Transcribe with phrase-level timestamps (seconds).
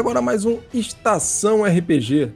[0.00, 2.30] Agora mais um Estação RPG.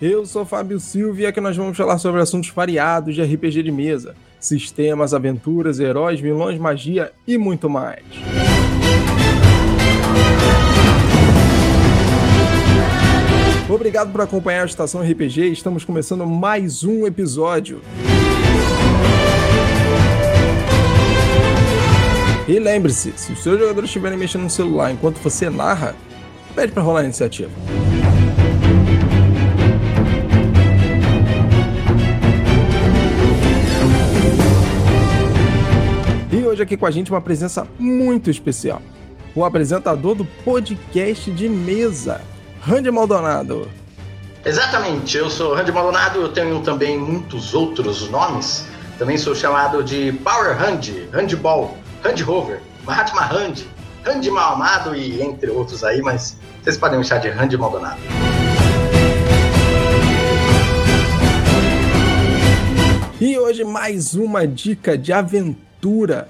[0.00, 3.70] Eu sou Fábio Silva e aqui nós vamos falar sobre assuntos variados de RPG de
[3.70, 8.02] mesa, sistemas, aventuras, heróis, vilões, magia e muito mais.
[13.68, 15.52] Obrigado por acompanhar a Estação RPG.
[15.52, 17.82] Estamos começando mais um episódio.
[22.48, 25.94] E lembre-se, se os seus jogadores estiverem mexendo no celular enquanto você narra,
[26.54, 27.50] pede para rolar a iniciativa.
[36.32, 38.80] E hoje aqui com a gente uma presença muito especial.
[39.34, 42.20] O apresentador do podcast de mesa,
[42.62, 43.68] Randy Maldonado.
[44.44, 48.66] Exatamente, eu sou Randy Maldonado, eu tenho também muitos outros nomes.
[48.98, 53.64] Também sou chamado de Power Randy, Handball, Hand Rover, Mahatma Hand,
[54.04, 58.00] Randy Mal Amado e entre outros aí, mas vocês podem me chamar de Randy Maldonado.
[63.20, 66.28] E hoje mais uma dica de aventura.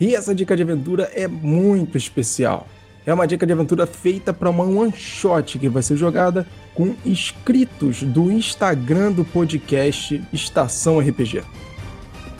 [0.00, 2.66] E essa dica de aventura é muito especial.
[3.06, 6.94] É uma dica de aventura feita para uma one shot que vai ser jogada com
[7.04, 11.42] inscritos do Instagram do podcast Estação RPG.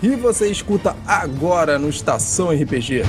[0.03, 3.03] E você escuta agora no Estação RPG.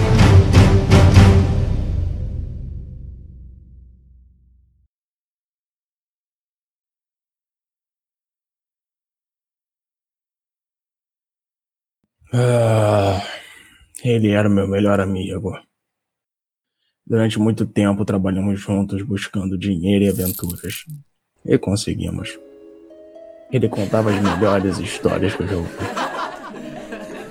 [12.37, 13.21] Ah,
[14.03, 15.57] ele era meu melhor amigo.
[17.07, 20.83] Durante muito tempo trabalhamos juntos buscando dinheiro e aventuras.
[21.45, 22.37] E conseguimos.
[23.49, 25.69] Ele contava as melhores histórias que eu já ouvi.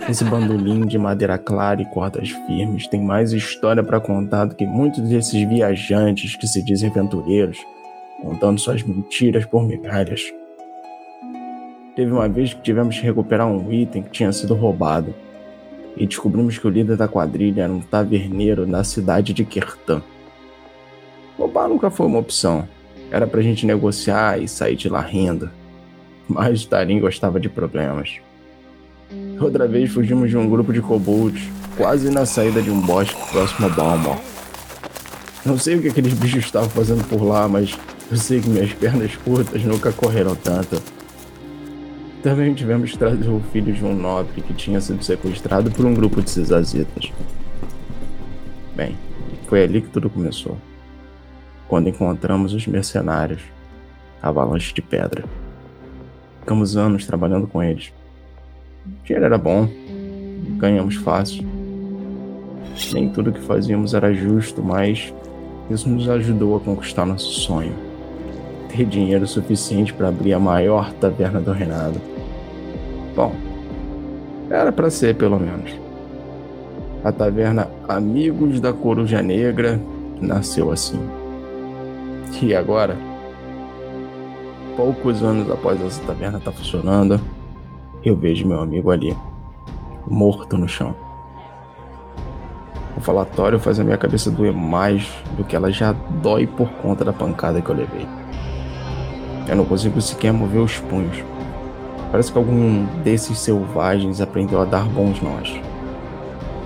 [0.08, 4.64] Esse bandolim de madeira clara e cordas firmes tem mais história para contar do que
[4.64, 7.58] muitos desses viajantes que se dizem aventureiros,
[8.22, 10.32] contando suas mentiras por migalhas.
[11.96, 15.14] Teve uma vez que tivemos que recuperar um item que tinha sido roubado.
[15.96, 20.02] E descobrimos que o líder da quadrilha era um taverneiro da cidade de Kertan.
[21.38, 22.68] Roubar nunca foi uma opção.
[23.12, 25.48] Era pra gente negociar e sair de lá rindo.
[26.28, 28.16] Mas Tarim gostava de problemas.
[29.40, 33.66] Outra vez fugimos de um grupo de kobolds, quase na saída de um bosque próximo
[33.66, 34.18] a Balmor.
[35.46, 37.78] Não sei o que aqueles bichos estavam fazendo por lá, mas
[38.10, 40.82] eu sei que minhas pernas curtas nunca correram tanto.
[42.24, 46.22] Também tivemos trazer o filho de um nobre que tinha sido sequestrado por um grupo
[46.22, 47.12] de cisazitas.
[48.74, 48.96] Bem,
[49.46, 50.56] foi ali que tudo começou.
[51.68, 53.42] Quando encontramos os mercenários,
[54.22, 55.22] avalanche de pedra.
[56.40, 57.92] Ficamos anos trabalhando com eles.
[58.86, 59.68] O dinheiro era bom,
[60.56, 61.46] ganhamos fácil.
[62.94, 65.12] Nem tudo que fazíamos era justo, mas
[65.68, 67.74] isso nos ajudou a conquistar nosso sonho.
[68.70, 72.13] Ter dinheiro suficiente para abrir a maior taverna do reinado.
[73.14, 73.32] Bom,
[74.50, 75.70] era para ser pelo menos.
[77.04, 79.80] A taverna Amigos da Coruja Negra
[80.20, 81.00] nasceu assim.
[82.42, 82.96] E agora,
[84.76, 87.20] poucos anos após essa taverna estar tá funcionando,
[88.04, 89.16] eu vejo meu amigo ali,
[90.06, 90.94] morto no chão.
[92.96, 97.04] O falatório faz a minha cabeça doer mais do que ela já dói por conta
[97.04, 98.06] da pancada que eu levei.
[99.48, 101.33] Eu não consigo sequer mover os punhos.
[102.14, 105.60] Parece que algum desses selvagens aprendeu a dar bons nós.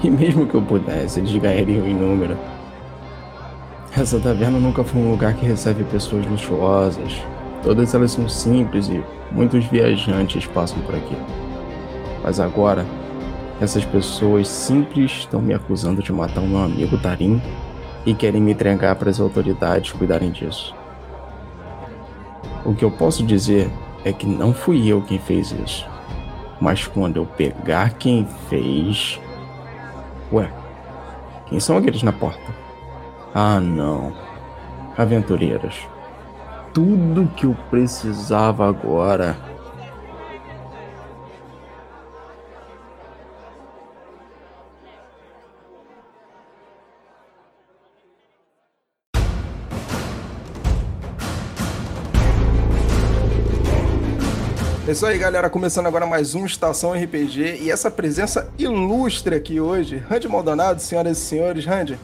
[0.04, 2.36] E mesmo que eu pudesse, eles ganhariam em número.
[3.96, 7.14] Essa taverna nunca foi um lugar que recebe pessoas luxuosas.
[7.62, 11.16] Todas elas são simples e muitos viajantes passam por aqui.
[12.22, 12.84] Mas agora,
[13.58, 17.40] essas pessoas simples estão me acusando de matar o meu amigo Tarim
[18.04, 20.76] e querem me entregar para as autoridades cuidarem disso.
[22.66, 23.70] O que eu posso dizer
[24.08, 25.86] é que não fui eu quem fez isso.
[26.60, 29.20] Mas quando eu pegar quem fez.
[30.32, 30.50] Ué,
[31.46, 32.54] quem são aqueles na porta?
[33.34, 34.12] Ah, não.
[34.96, 35.74] Aventureiras.
[36.72, 39.36] Tudo que eu precisava agora
[54.88, 55.50] É isso aí, galera.
[55.50, 59.98] Começando agora mais um Estação RPG e essa presença ilustre aqui hoje.
[60.08, 61.66] Randy Maldonado, senhoras e senhores.
[61.66, 61.98] Randy,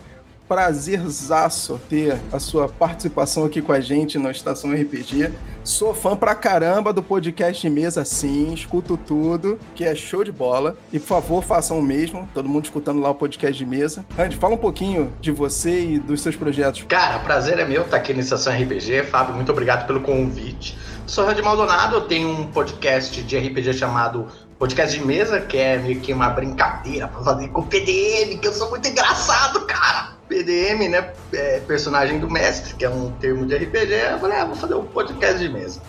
[0.49, 5.32] prazerzaço ter a sua participação aqui com a gente na Estação RPG.
[5.62, 10.31] Sou fã pra caramba do podcast de mesa, sim, escuto tudo, que é show de
[10.31, 10.76] bola.
[10.93, 14.05] E por favor, façam o mesmo, todo mundo escutando lá o podcast de mesa.
[14.19, 16.85] Andy, fala um pouquinho de você e dos seus projetos.
[16.88, 19.05] Cara, prazer é meu estar aqui na Estação RPG.
[19.05, 20.79] Fábio, muito obrigado pelo convite.
[21.06, 24.26] Sou Randy Maldonado, eu tenho um podcast de RPG chamado
[24.58, 28.46] Podcast de Mesa, que é meio que uma brincadeira pra fazer com o PDM, que
[28.46, 30.13] eu sou muito engraçado, cara.
[30.34, 31.12] PDM, né?
[31.32, 33.92] É, personagem do mestre, que é um termo de RPG.
[34.12, 35.81] Eu falei, ah, vou fazer um podcast de mesa.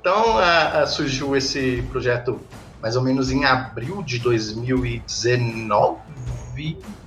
[0.00, 2.40] Então uh, uh, surgiu esse projeto
[2.80, 5.98] mais ou menos em abril de 2019.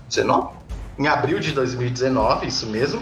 [0.08, 0.56] 19?
[1.00, 3.02] Em abril de 2019, isso mesmo.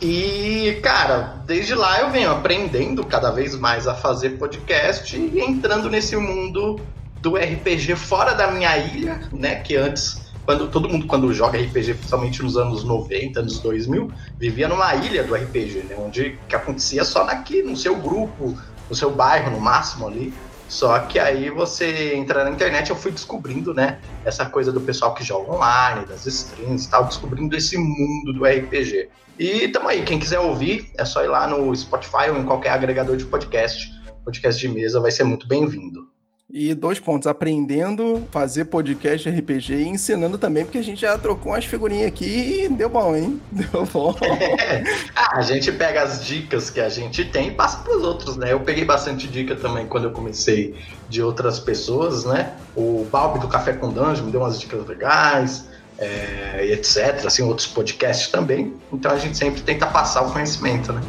[0.00, 5.90] E, cara, desde lá eu venho aprendendo cada vez mais a fazer podcast e entrando
[5.90, 6.78] nesse mundo
[7.20, 9.56] do RPG fora da minha ilha, né?
[9.56, 14.68] Que antes quando todo mundo quando joga RPG, principalmente nos anos 90, anos 2000, vivia
[14.68, 15.96] numa ilha do RPG, né?
[15.98, 18.56] Onde que acontecia só aqui, no seu grupo,
[18.88, 20.32] no seu bairro, no máximo ali.
[20.68, 25.14] Só que aí você entra na internet, eu fui descobrindo, né, essa coisa do pessoal
[25.14, 29.08] que joga online, das streams e tal, descobrindo esse mundo do RPG.
[29.38, 32.70] E tamo aí, quem quiser ouvir, é só ir lá no Spotify ou em qualquer
[32.70, 33.92] agregador de podcast.
[34.24, 36.15] Podcast de mesa vai ser muito bem-vindo.
[36.58, 41.52] E dois pontos, aprendendo fazer podcast RPG e ensinando também, porque a gente já trocou
[41.52, 43.38] umas figurinhas aqui e deu bom, hein?
[43.52, 44.16] Deu bom.
[44.22, 44.82] É,
[45.14, 48.54] a gente pega as dicas que a gente tem e passa para os outros, né?
[48.54, 50.74] Eu peguei bastante dica também quando eu comecei
[51.10, 52.54] de outras pessoas, né?
[52.74, 55.66] O Balbi do Café com Dungeon me deu umas dicas legais,
[55.98, 57.26] é, etc.
[57.26, 58.72] Assim, outros podcasts também.
[58.90, 61.02] Então a gente sempre tenta passar o conhecimento, né?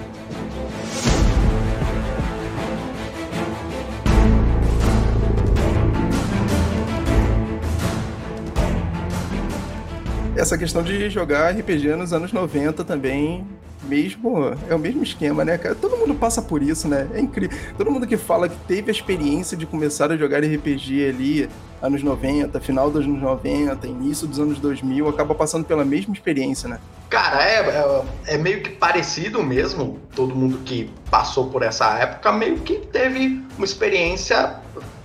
[10.38, 13.46] Essa questão de jogar RPG nos anos 90 também,
[13.84, 15.76] mesmo, é o mesmo esquema, né, cara?
[15.76, 17.08] Todo mundo passa por isso, né?
[17.14, 17.58] É incrível.
[17.78, 21.50] Todo mundo que fala que teve a experiência de começar a jogar RPG ali,
[21.82, 26.68] anos 90, final dos anos 90, início dos anos 2000, acaba passando pela mesma experiência,
[26.68, 26.80] né?
[27.10, 30.00] Cara, é, é, é, meio que parecido mesmo.
[30.14, 34.56] Todo mundo que passou por essa época meio que teve uma experiência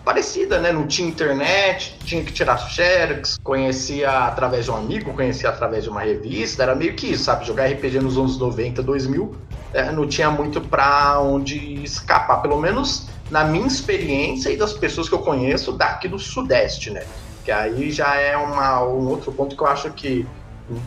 [0.04, 0.72] parecida, né?
[0.72, 5.90] Não tinha internet, tinha que tirar xerox, conhecia através de um amigo, conhecia através de
[5.90, 7.46] uma revista, era meio que isso, sabe?
[7.46, 9.34] Jogar RPG nos anos 90, 2000,
[9.72, 15.08] é, não tinha muito pra onde escapar, pelo menos na minha experiência e das pessoas
[15.08, 17.04] que eu conheço daqui do Sudeste, né?
[17.44, 20.26] Que aí já é uma, um outro ponto que eu acho que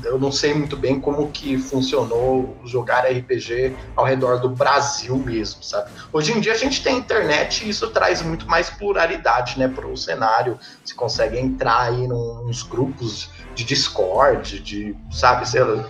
[0.04, 5.64] eu não sei muito bem como que funcionou jogar RPG ao redor do Brasil mesmo,
[5.64, 5.90] sabe?
[6.12, 9.88] Hoje em dia a gente tem internet e isso traz muito mais pluralidade, né, para
[9.88, 10.60] o cenário.
[10.84, 15.90] Você consegue entrar aí nos grupos de Discord, de, sabe, sei lá,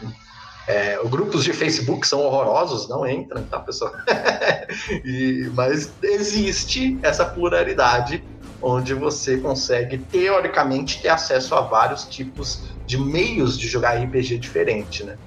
[0.67, 3.91] é, os grupos de Facebook são horrorosos, não entram, tá, pessoal?
[5.05, 8.23] e, mas existe essa pluralidade
[8.61, 15.03] onde você consegue, teoricamente, ter acesso a vários tipos de meios de jogar RPG diferente,
[15.03, 15.17] né?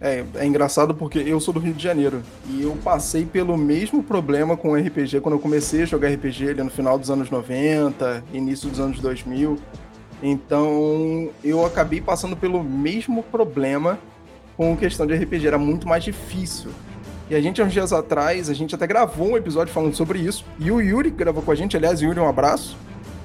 [0.00, 4.02] É, é engraçado porque eu sou do Rio de Janeiro e eu passei pelo mesmo
[4.02, 8.24] problema com RPG quando eu comecei a jogar RPG ali no final dos anos 90,
[8.32, 9.58] início dos anos 2000.
[10.22, 13.98] Então eu acabei passando pelo mesmo problema
[14.56, 16.70] com questão de RPG, era muito mais difícil.
[17.28, 20.44] E a gente, uns dias atrás, a gente até gravou um episódio falando sobre isso.
[20.58, 22.76] E o Yuri, gravou com a gente, aliás, Yuri, um abraço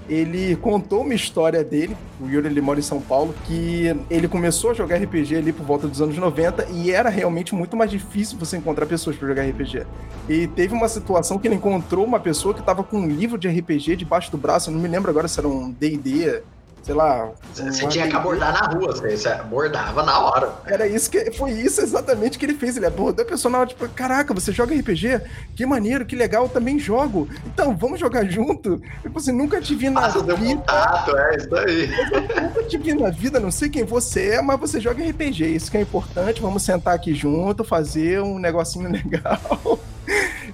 [0.07, 4.71] ele contou uma história dele, o Yuri ele mora em São Paulo, que ele começou
[4.71, 8.37] a jogar RPG ali por volta dos anos 90 e era realmente muito mais difícil
[8.37, 9.85] você encontrar pessoas para jogar RPG.
[10.29, 13.47] E teve uma situação que ele encontrou uma pessoa que estava com um livro de
[13.47, 16.41] RPG debaixo do braço, eu não me lembro agora se era um D&D
[16.85, 17.31] sei lá.
[17.51, 20.53] Você tinha que abordar na rua, você abordava na hora.
[20.67, 22.77] Era isso que foi isso exatamente que ele fez.
[22.77, 25.19] Ele abordou a pessoa na hora, tipo, caraca, você joga RPG?
[25.55, 27.27] Que maneiro, que legal, eu também jogo.
[27.47, 28.79] Então, vamos jogar junto?
[29.01, 30.35] Tipo assim, nunca te vi na Passa vida.
[30.35, 31.89] Contato, é isso aí.
[32.35, 35.55] Eu nunca te vi na vida, não sei quem você é, mas você joga RPG.
[35.55, 36.41] Isso que é importante.
[36.41, 39.79] Vamos sentar aqui junto, fazer um negocinho legal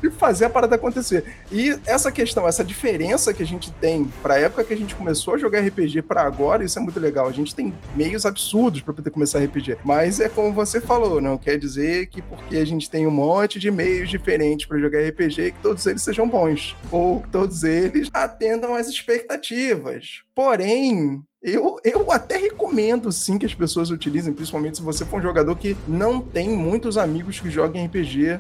[0.03, 1.24] e fazer a parada acontecer.
[1.51, 5.36] E essa questão, essa diferença que a gente tem pra época que a gente começou
[5.36, 7.27] a jogar RPG para agora, isso é muito legal.
[7.27, 9.77] A gente tem meios absurdos para poder começar RPG.
[9.84, 13.60] Mas é como você falou, não quer dizer que porque a gente tem um monte
[13.60, 16.75] de meios diferentes para jogar RPG, que todos eles sejam bons.
[16.91, 20.22] Ou que todos eles atendam às expectativas.
[20.34, 25.24] Porém, eu, eu até recomendo sim que as pessoas utilizem, principalmente se você for um
[25.24, 28.39] jogador que não tem muitos amigos que joguem RPG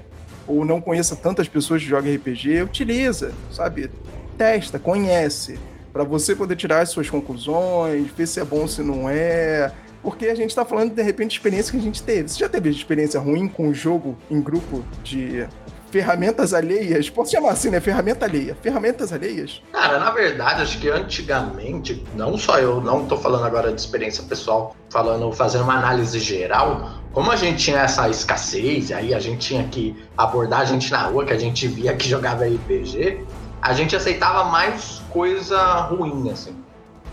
[0.51, 3.89] ou não conheça tantas pessoas que jogam RPG, utiliza, sabe?
[4.37, 5.57] Testa, conhece,
[5.93, 9.71] para você poder tirar as suas conclusões, ver se é bom, se não é.
[10.01, 12.29] porque a gente tá falando, de repente, de experiência que a gente teve.
[12.29, 15.47] Você já teve experiência ruim com o jogo em grupo de
[15.91, 17.09] ferramentas alheias?
[17.09, 17.79] Posso chamar assim, né?
[17.79, 18.55] Ferramenta alheia.
[18.61, 19.61] Ferramentas alheias?
[19.71, 24.23] Cara, na verdade, acho que antigamente, não só eu, não tô falando agora de experiência
[24.23, 29.39] pessoal, falando, fazendo uma análise geral, como a gente tinha essa escassez, aí a gente
[29.39, 33.25] tinha que abordar a gente na rua, que a gente via que jogava RPG,
[33.61, 36.55] a gente aceitava mais coisa ruim, assim.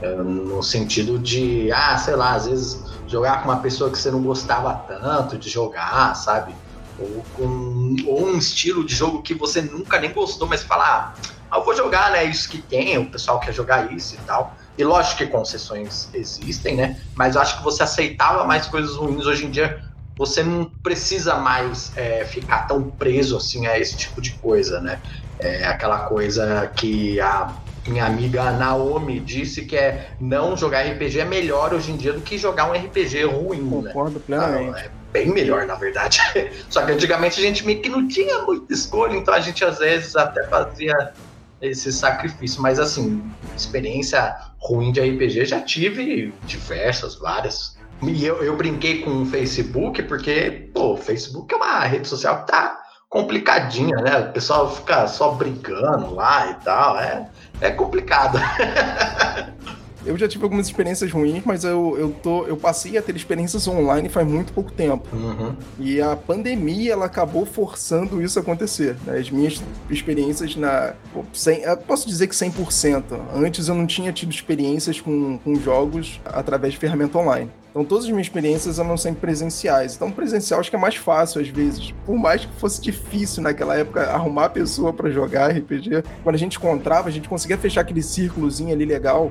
[0.01, 4.11] É, no sentido de, ah, sei lá, às vezes jogar com uma pessoa que você
[4.13, 6.55] não gostava tanto de jogar, sabe?
[6.99, 11.15] Ou com ou um estilo de jogo que você nunca nem gostou, mas falar,
[11.51, 12.25] ah, eu vou jogar, né?
[12.25, 14.55] Isso que tem, o pessoal quer jogar isso e tal.
[14.77, 17.01] E lógico que concessões existem, né?
[17.15, 19.27] Mas eu acho que você aceitava mais coisas ruins.
[19.27, 19.83] Hoje em dia,
[20.17, 25.01] você não precisa mais é, ficar tão preso assim a esse tipo de coisa, né?
[25.39, 27.55] É aquela coisa que a
[27.87, 32.21] minha amiga Naomi disse que é não jogar RPG é melhor hoje em dia do
[32.21, 33.61] que jogar um RPG ruim.
[33.61, 33.93] Né?
[33.93, 34.25] Concordo né?
[34.27, 34.79] plenamente.
[34.81, 36.21] é bem melhor, na verdade.
[36.69, 39.79] Só que antigamente a gente meio que não tinha muita escolha, então a gente às
[39.79, 41.13] vezes até fazia
[41.61, 42.63] esse sacrifício.
[42.63, 43.23] Mas assim,
[43.57, 47.77] experiência ruim de RPG já tive diversas, várias.
[48.03, 52.41] E eu, eu brinquei com o Facebook, porque, pô, o Facebook é uma rede social
[52.41, 54.19] que tá complicadinha, né?
[54.19, 56.99] O pessoal fica só brincando lá e tal.
[56.99, 57.29] É,
[57.61, 58.39] é complicado.
[60.09, 63.69] eu já tive algumas experiências ruins, mas eu, eu, tô, eu passei a ter experiências
[63.69, 65.07] online faz muito pouco tempo.
[65.15, 65.55] Uhum.
[65.79, 68.97] E a pandemia, ela acabou forçando isso a acontecer.
[69.05, 69.19] Né?
[69.19, 70.95] As minhas experiências na...
[71.33, 73.05] 100, posso dizer que 100%.
[73.35, 77.51] Antes eu não tinha tido experiências com, com jogos através de ferramenta online.
[77.71, 79.95] Então todas as minhas experiências eram sempre presenciais.
[79.95, 81.93] Então presencial acho que é mais fácil às vezes.
[82.05, 86.39] Por mais que fosse difícil naquela época arrumar a pessoa para jogar RPG, quando a
[86.39, 89.31] gente encontrava, a gente conseguia fechar aquele círculozinho ali legal,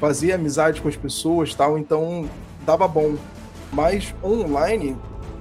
[0.00, 2.28] fazer amizade com as pessoas, tal, então
[2.64, 3.16] dava bom.
[3.72, 4.96] Mas online,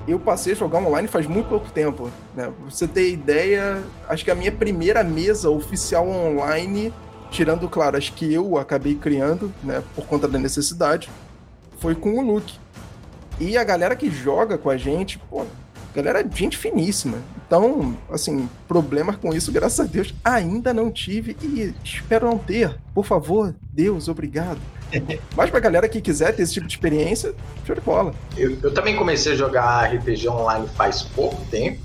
[0.08, 2.10] eu passei a jogar online faz muito pouco tempo.
[2.36, 2.46] Né?
[2.46, 6.94] Pra você ter ideia, acho que a minha primeira mesa oficial online,
[7.30, 11.10] tirando, claro, as que eu acabei criando, né, por conta da necessidade,
[11.80, 12.58] foi com o Luke.
[13.40, 15.46] E a galera que joga com a gente, pô,
[15.96, 17.18] galera gente finíssima.
[17.48, 22.78] Então, assim, problemas com isso, graças a Deus, ainda não tive e espero não ter.
[22.94, 24.60] Por favor, Deus, obrigado.
[25.36, 27.34] Mas pra galera que quiser ter esse tipo de experiência,
[27.66, 28.14] show de bola.
[28.38, 31.80] Eu, eu também comecei a jogar RPG online faz pouco tempo,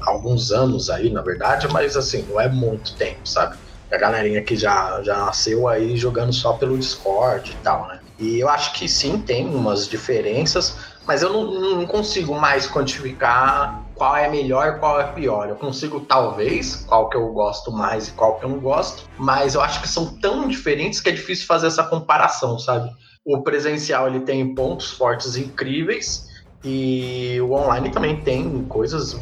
[0.00, 3.56] alguns anos aí, na verdade, mas assim, não é muito tempo, sabe?
[3.90, 8.00] A galerinha que já, já nasceu aí jogando só pelo Discord e tal, né?
[8.18, 10.76] E eu acho que sim, tem umas diferenças,
[11.08, 15.48] mas eu não, não consigo mais quantificar qual é melhor qual é pior.
[15.48, 19.54] Eu consigo, talvez, qual que eu gosto mais e qual que eu não gosto, mas
[19.54, 22.90] eu acho que são tão diferentes que é difícil fazer essa comparação, sabe?
[23.24, 26.24] O presencial ele tem pontos fortes incríveis
[26.62, 29.14] e o online também tem coisas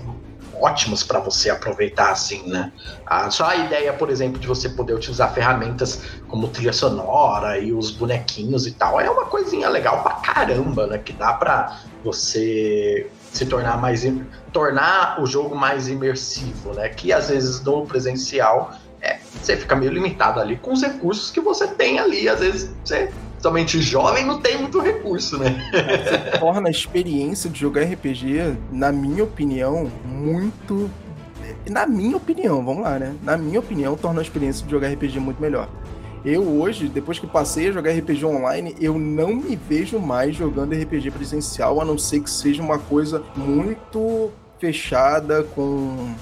[0.60, 2.72] ótimos para você aproveitar assim, né?
[3.06, 7.72] Ah, só a ideia, por exemplo, de você poder utilizar ferramentas como trilha sonora e
[7.72, 10.98] os bonequinhos e tal, é uma coisinha legal pra caramba, né?
[10.98, 14.02] Que dá para você se tornar mais
[14.52, 16.88] tornar o jogo mais imersivo, né?
[16.88, 21.40] Que às vezes no presencial é, você fica meio limitado ali com os recursos que
[21.40, 25.70] você tem ali, às vezes você somente jovem não tem muito recurso, né?
[25.72, 30.90] Você torna a experiência de jogar RPG, na minha opinião, muito.
[31.68, 33.14] Na minha opinião, vamos lá, né?
[33.22, 35.68] Na minha opinião, torna a experiência de jogar RPG muito melhor.
[36.24, 40.74] Eu hoje, depois que passei a jogar RPG online, eu não me vejo mais jogando
[40.74, 46.14] RPG presencial, a não ser que seja uma coisa muito fechada com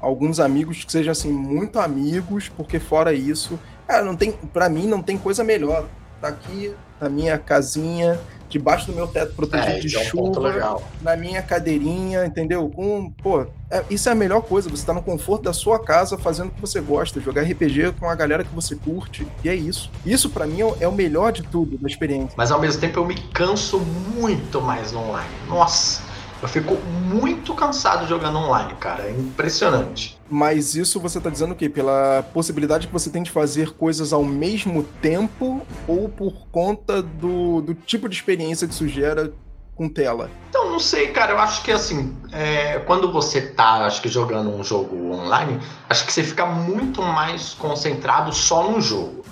[0.00, 4.86] alguns amigos que sejam assim muito amigos, porque fora isso, cara, não tem, para mim
[4.86, 5.86] não tem coisa melhor
[6.20, 10.82] tá aqui na minha casinha, debaixo do meu teto protegido é, de é um chuva,
[11.00, 12.68] na minha cadeirinha, entendeu?
[12.68, 16.18] Com, pô, é, isso é a melhor coisa, você tá no conforto da sua casa
[16.18, 19.54] fazendo o que você gosta, jogar RPG com a galera que você curte, e é
[19.54, 19.90] isso.
[20.04, 22.34] Isso para mim é o melhor de tudo da experiência.
[22.36, 25.30] Mas ao mesmo tempo eu me canso muito mais no online.
[25.48, 26.02] Nossa,
[26.42, 29.04] eu fico muito cansado jogando online, cara.
[29.04, 30.18] É impressionante.
[30.28, 31.68] Mas isso você tá dizendo o quê?
[31.68, 37.60] Pela possibilidade que você tem de fazer coisas ao mesmo tempo ou por conta do,
[37.60, 39.32] do tipo de experiência que isso gera
[39.74, 40.30] com tela?
[40.48, 41.32] Então, não sei, cara.
[41.32, 46.06] Eu acho que assim, é, quando você tá, acho que jogando um jogo online, acho
[46.06, 49.24] que você fica muito mais concentrado só no jogo.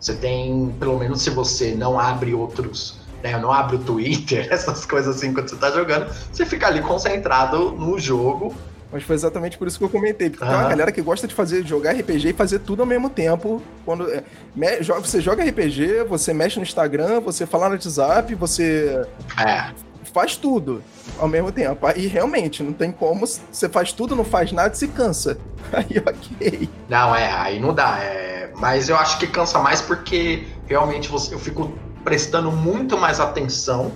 [0.00, 3.38] Você tem, pelo menos se você não abre outros né?
[3.38, 6.12] Não abre o Twitter, essas coisas assim quando você tá jogando.
[6.32, 8.54] Você fica ali concentrado no jogo
[8.92, 10.30] Mas foi exatamente por isso que eu comentei.
[10.30, 10.50] Porque uhum.
[10.50, 13.60] tem uma galera que gosta de fazer, jogar RPG e fazer tudo ao mesmo tempo.
[13.84, 14.22] Quando é,
[14.54, 19.06] me, você joga RPG, você mexe no Instagram, você fala no WhatsApp, você
[19.38, 19.70] é.
[20.12, 20.82] faz tudo
[21.18, 21.86] ao mesmo tempo.
[21.96, 25.38] E realmente, não tem como, você faz tudo, não faz nada e se cansa.
[25.72, 26.68] Aí, ok.
[26.88, 27.98] Não, é, aí não dá.
[27.98, 28.52] É...
[28.54, 31.72] Mas eu acho que cansa mais porque realmente você, eu fico
[32.06, 33.90] prestando muito mais atenção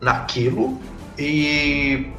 [0.00, 0.76] naquilo
[1.16, 2.10] e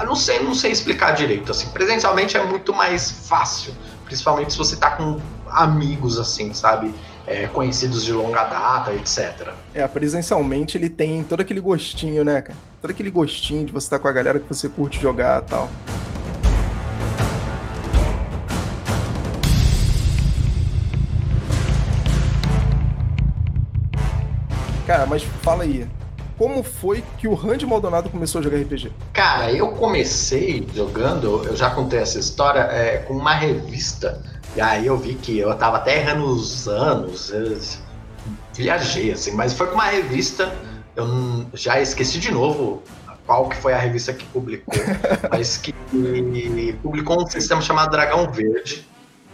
[0.00, 1.52] eu não sei, não sei explicar direito.
[1.52, 3.72] Assim, presencialmente é muito mais fácil,
[4.04, 6.92] principalmente se você tá com amigos, assim, sabe?
[7.24, 9.50] É, conhecidos de longa data, etc.
[9.72, 12.58] É, presencialmente ele tem todo aquele gostinho, né, cara?
[12.80, 15.70] Todo aquele gostinho de você estar tá com a galera que você curte jogar tal.
[24.92, 25.88] Cara, mas fala aí,
[26.36, 28.92] como foi que o Randy Maldonado começou a jogar RPG?
[29.14, 34.22] Cara, eu comecei jogando, eu já contei essa história, é, com uma revista.
[34.54, 37.32] E aí eu vi que eu tava até errando os anos,
[38.52, 40.54] viajei assim, mas foi com uma revista,
[40.94, 42.82] eu já esqueci de novo
[43.24, 44.74] qual que foi a revista que publicou,
[45.32, 45.72] mas que
[46.82, 48.86] publicou um sistema chamado Dragão Verde.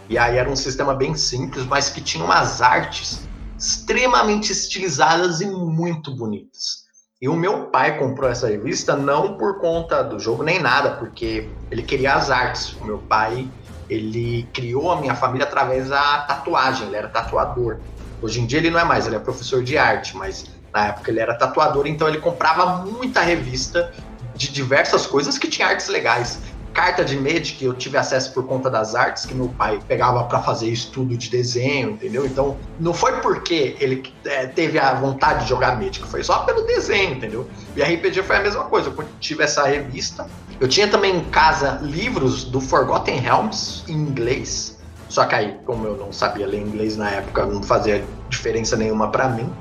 [0.07, 3.27] E aí era um sistema bem simples, mas que tinha umas artes
[3.59, 6.87] extremamente estilizadas e muito bonitas.
[7.21, 11.51] E o meu pai comprou essa revista não por conta do jogo nem nada, porque
[11.69, 12.79] ele queria as artes.
[12.79, 13.51] O meu pai,
[13.89, 17.81] ele criou a minha família através da tatuagem, ele era tatuador.
[18.21, 21.11] Hoje em dia ele não é mais, ele é professor de arte, mas na época
[21.11, 23.91] ele era tatuador, então ele comprava muita revista
[24.35, 26.41] de diversas coisas que tinha artes legais
[26.73, 30.39] carta de Magic eu tive acesso por conta das artes que meu pai pegava para
[30.41, 32.25] fazer estudo de desenho, entendeu?
[32.25, 36.61] Então, não foi porque ele é, teve a vontade de jogar Magic, foi só pelo
[36.63, 37.47] desenho, entendeu?
[37.75, 40.27] E RPG foi a mesma coisa, eu tive essa revista.
[40.59, 44.77] Eu tinha também em casa livros do Forgotten Realms em inglês.
[45.07, 49.09] Só que aí, como eu não sabia ler inglês na época, não fazia diferença nenhuma
[49.09, 49.51] para mim.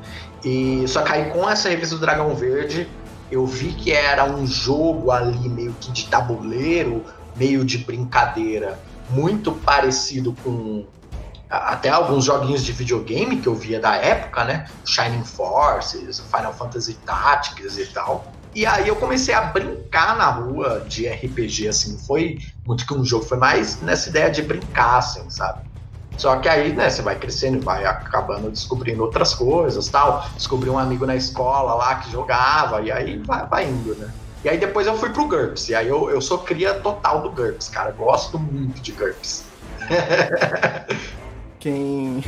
[0.45, 2.88] E só que aí com essa revista do Dragão Verde,
[3.30, 7.04] eu vi que era um jogo ali meio que de tabuleiro,
[7.37, 10.86] meio de brincadeira, muito parecido com
[11.49, 14.71] até alguns joguinhos de videogame que eu via da época, né?
[14.84, 18.34] Shining Forces, Final Fantasy Tactics e tal.
[18.54, 23.04] E aí eu comecei a brincar na rua de RPG, assim, foi muito que um
[23.04, 25.68] jogo, foi mais nessa ideia de brincar, assim, sabe?
[26.19, 30.28] Só que aí, né, você vai crescendo e vai acabando descobrindo outras coisas, tal.
[30.35, 34.13] Descobri um amigo na escola lá que jogava, e aí vai, vai indo, né?
[34.45, 37.31] E aí depois eu fui pro GURPS, e aí eu, eu sou cria total do
[37.31, 37.93] GURPS, cara.
[37.93, 39.45] Gosto muito de GURPS.
[41.61, 42.23] quem,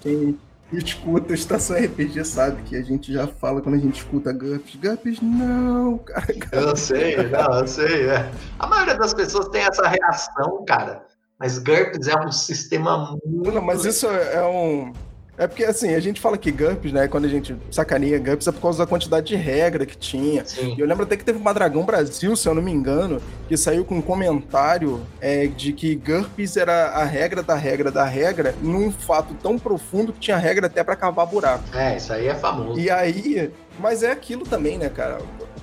[0.00, 0.38] quem
[0.72, 4.76] escuta Estação RPG sabe que a gente já fala quando a gente escuta GURPS.
[4.76, 6.34] GURPS não, cara.
[6.52, 8.08] Eu sei, não, eu sei.
[8.08, 8.30] É.
[8.58, 11.07] A maioria das pessoas tem essa reação, cara.
[11.38, 13.52] Mas GURPS é um sistema muito.
[13.52, 14.92] Não, mas isso é um.
[15.38, 17.06] É porque, assim, a gente fala que GURPS, né?
[17.06, 20.44] Quando a gente sacaneia GURPS é por causa da quantidade de regra que tinha.
[20.44, 20.74] Sim.
[20.76, 23.56] E eu lembro até que teve uma Dragão Brasil, se eu não me engano, que
[23.56, 28.52] saiu com um comentário é, de que GURPS era a regra da regra da regra,
[28.60, 31.62] num fato tão profundo que tinha regra até para cavar buraco.
[31.72, 32.80] É, isso aí é famoso.
[32.80, 33.52] E aí.
[33.78, 35.18] Mas é aquilo também, né, cara?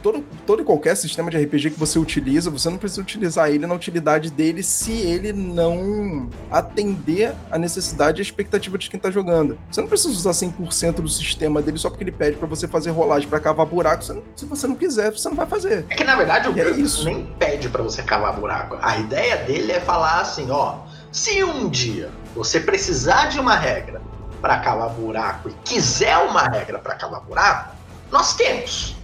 [0.05, 3.65] Todo, todo e qualquer sistema de RPG que você utiliza, você não precisa utilizar ele
[3.65, 9.09] na utilidade dele se ele não atender a necessidade e a expectativa de quem tá
[9.09, 9.57] jogando.
[9.71, 12.91] Você não precisa usar 100% do sistema dele só porque ele pede para você fazer
[12.91, 14.03] rolagem para cavar buraco.
[14.03, 15.87] Você não, se você não quiser, você não vai fazer.
[15.89, 17.03] É que na verdade o é isso.
[17.03, 18.77] nem pede para você cavar buraco.
[18.83, 23.99] A ideia dele é falar assim, ó, se um dia você precisar de uma regra
[24.39, 27.75] para cavar buraco e quiser uma regra para cavar buraco,
[28.11, 29.03] nós temos.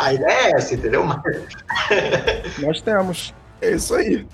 [0.00, 1.04] A ideia é essa, entendeu?
[2.58, 3.34] Nós temos.
[3.60, 4.26] É isso aí.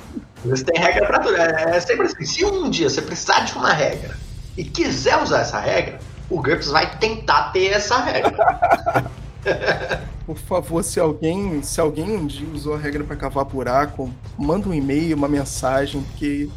[0.44, 1.36] Você tem regra para tudo.
[1.36, 2.24] É, é sempre assim.
[2.24, 4.16] Se um dia você precisar de uma regra
[4.56, 5.98] e quiser usar essa regra,
[6.30, 9.10] o GURPS vai tentar ter essa regra.
[10.24, 14.68] Por favor, se alguém, se alguém um dia usou a regra para cavar buraco, manda
[14.68, 16.48] um e-mail, uma mensagem, porque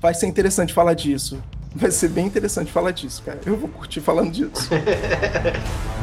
[0.00, 1.38] vai ser interessante falar disso.
[1.74, 3.40] Vai ser bem interessante falar disso, cara.
[3.44, 4.70] Eu vou curtir falando disso.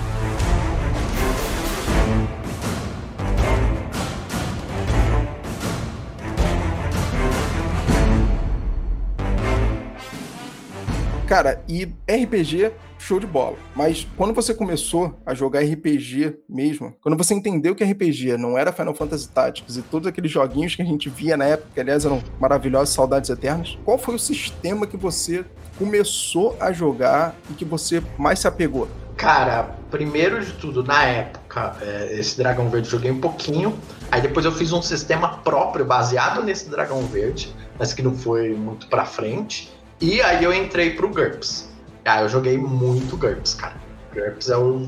[11.31, 13.55] Cara, e RPG, show de bola.
[13.73, 18.73] Mas quando você começou a jogar RPG mesmo, quando você entendeu que RPG não era
[18.73, 22.03] Final Fantasy Tactics e todos aqueles joguinhos que a gente via na época, que aliás
[22.03, 25.45] eram maravilhosos, saudades eternas, qual foi o sistema que você
[25.77, 28.89] começou a jogar e que você mais se apegou?
[29.15, 33.73] Cara, primeiro de tudo, na época, É, esse Dragão Verde eu joguei um pouquinho.
[34.11, 38.53] Aí depois eu fiz um sistema próprio baseado nesse Dragão Verde, mas que não foi
[38.53, 39.71] muito pra frente.
[40.01, 41.69] E aí eu entrei pro GURPS.
[42.03, 43.75] Ah, eu joguei muito GURPS, cara.
[44.13, 44.87] GURPS é o.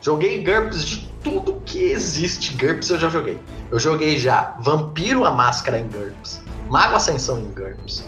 [0.00, 2.56] Joguei GURPS de tudo que existe.
[2.56, 3.38] GURPS eu já joguei.
[3.70, 8.04] Eu joguei já Vampiro a Máscara em GURPS, Mago Ascensão em GURPS,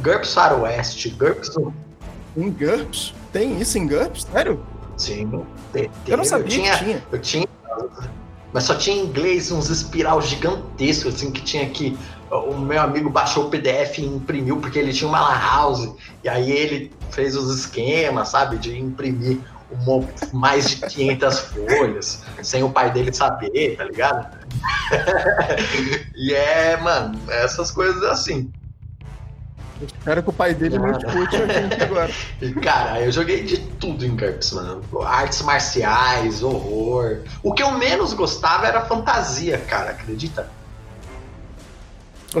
[0.00, 1.54] GURPS Faroeste, GURPS.
[2.36, 3.12] Em GURPS?
[3.30, 4.26] Tem isso em GURPS?
[4.32, 4.64] Sério?
[4.96, 5.44] Sim.
[6.06, 7.02] eu não sabia eu tinha, que tinha.
[7.12, 7.48] Eu tinha.
[8.52, 11.96] Mas só tinha em inglês uns espiral gigantescos, assim, que tinha que.
[12.32, 15.94] O meu amigo baixou o PDF e imprimiu, porque ele tinha uma lan house.
[16.24, 19.38] E aí ele fez os esquemas, sabe, de imprimir
[19.70, 21.38] uma, mais de 500
[21.76, 24.38] folhas, sem o pai dele saber, tá ligado?
[26.16, 28.50] e é, mano, essas coisas assim.
[29.82, 32.10] Espero que o pai dele não escute a gente agora.
[32.62, 34.82] Cara, eu joguei de tudo em GURPS, mano.
[35.04, 37.18] Artes marciais, horror.
[37.42, 40.48] O que eu menos gostava era fantasia, cara, acredita?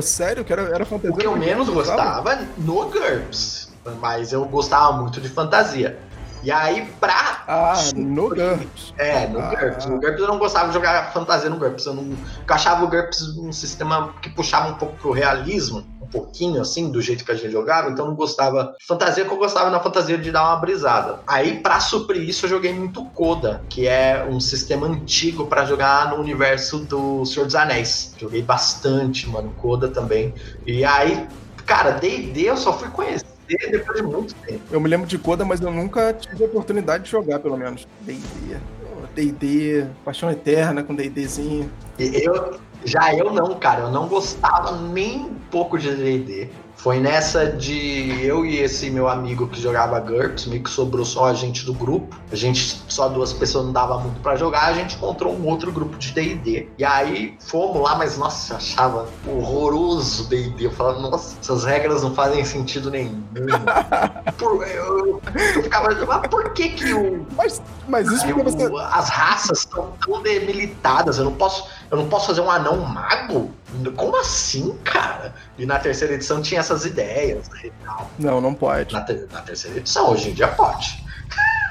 [0.00, 0.44] Sério?
[0.44, 1.12] Que era, era fantasia?
[1.12, 3.70] O que eu menos gostava no GURPS.
[4.00, 5.98] Mas eu gostava muito de fantasia.
[6.42, 7.44] E aí, pra.
[7.46, 8.94] Ah, no GURPS.
[8.98, 9.54] É, no ah.
[9.54, 9.86] GURPS.
[9.86, 11.86] No GURPS eu não gostava de jogar fantasia no GURPS.
[11.86, 16.60] Eu, não, eu achava o GURPS um sistema que puxava um pouco pro realismo pouquinho,
[16.60, 18.76] assim, do jeito que a gente jogava, então não gostava.
[18.86, 21.20] Fantasia que eu gostava na fantasia de dar uma brisada.
[21.26, 26.10] Aí, para suprir isso, eu joguei muito Coda, que é um sistema antigo para jogar
[26.10, 28.14] no universo do Senhor dos Anéis.
[28.18, 30.34] Joguei bastante, mano, Coda também.
[30.66, 31.26] E aí,
[31.64, 34.62] cara, DD eu só fui conhecer depois de muito tempo.
[34.70, 37.86] Eu me lembro de Coda, mas eu nunca tive a oportunidade de jogar, pelo menos.
[38.00, 38.56] D&D.
[39.14, 41.70] D&D, Paixão Eterna com D&Dzinho.
[41.98, 43.82] Eu, já eu não, cara.
[43.82, 46.48] Eu não gostava nem um pouco de D&D.
[46.82, 51.26] Foi nessa de eu e esse meu amigo que jogava GURPS, meio que sobrou só
[51.26, 52.16] a gente do grupo.
[52.32, 55.70] A gente, só duas pessoas não dava muito para jogar, a gente encontrou um outro
[55.70, 56.68] grupo de D&D.
[56.76, 60.66] E aí fomos lá, mas nossa, eu achava horroroso D&D.
[60.66, 63.22] Eu falava, nossa, essas regras não fazem sentido nenhum.
[64.36, 65.20] por, eu,
[65.54, 67.24] eu, ficava, mas por que que o...
[67.36, 68.68] Mas, mas isso porque você...
[68.90, 73.50] As raças estão tão debilitadas, eu não posso eu não posso fazer um anão mago?
[73.96, 75.34] Como assim, cara?
[75.58, 78.10] E na terceira edição tinha essas ideias né, e tal.
[78.18, 78.92] Não, não pode.
[78.92, 81.02] Na, te na terceira edição, hoje em dia pode.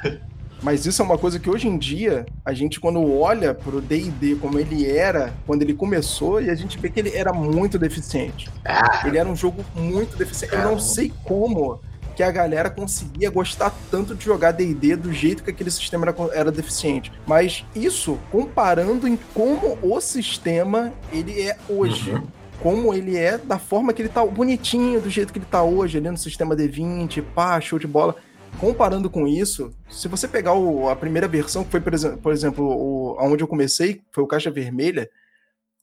[0.61, 4.35] Mas isso é uma coisa que hoje em dia, a gente quando olha pro D&D
[4.35, 8.47] como ele era, quando ele começou, e a gente vê que ele era muito deficiente.
[8.63, 10.53] Ah, ele era um jogo muito deficiente.
[10.53, 11.81] Eu não sei como
[12.21, 16.15] que a galera conseguia gostar tanto de jogar D&D do jeito que aquele sistema era,
[16.33, 17.11] era, deficiente.
[17.25, 22.11] Mas isso comparando em como o sistema ele é hoje.
[22.11, 22.27] Uhum.
[22.61, 25.97] Como ele é, da forma que ele tá bonitinho, do jeito que ele tá hoje,
[25.97, 28.15] ali no sistema D20, pá, show de bola.
[28.59, 32.31] Comparando com isso, se você pegar o, a primeira versão, que foi, por exemplo, por
[32.31, 35.09] exemplo o, onde eu comecei, foi o Caixa Vermelha,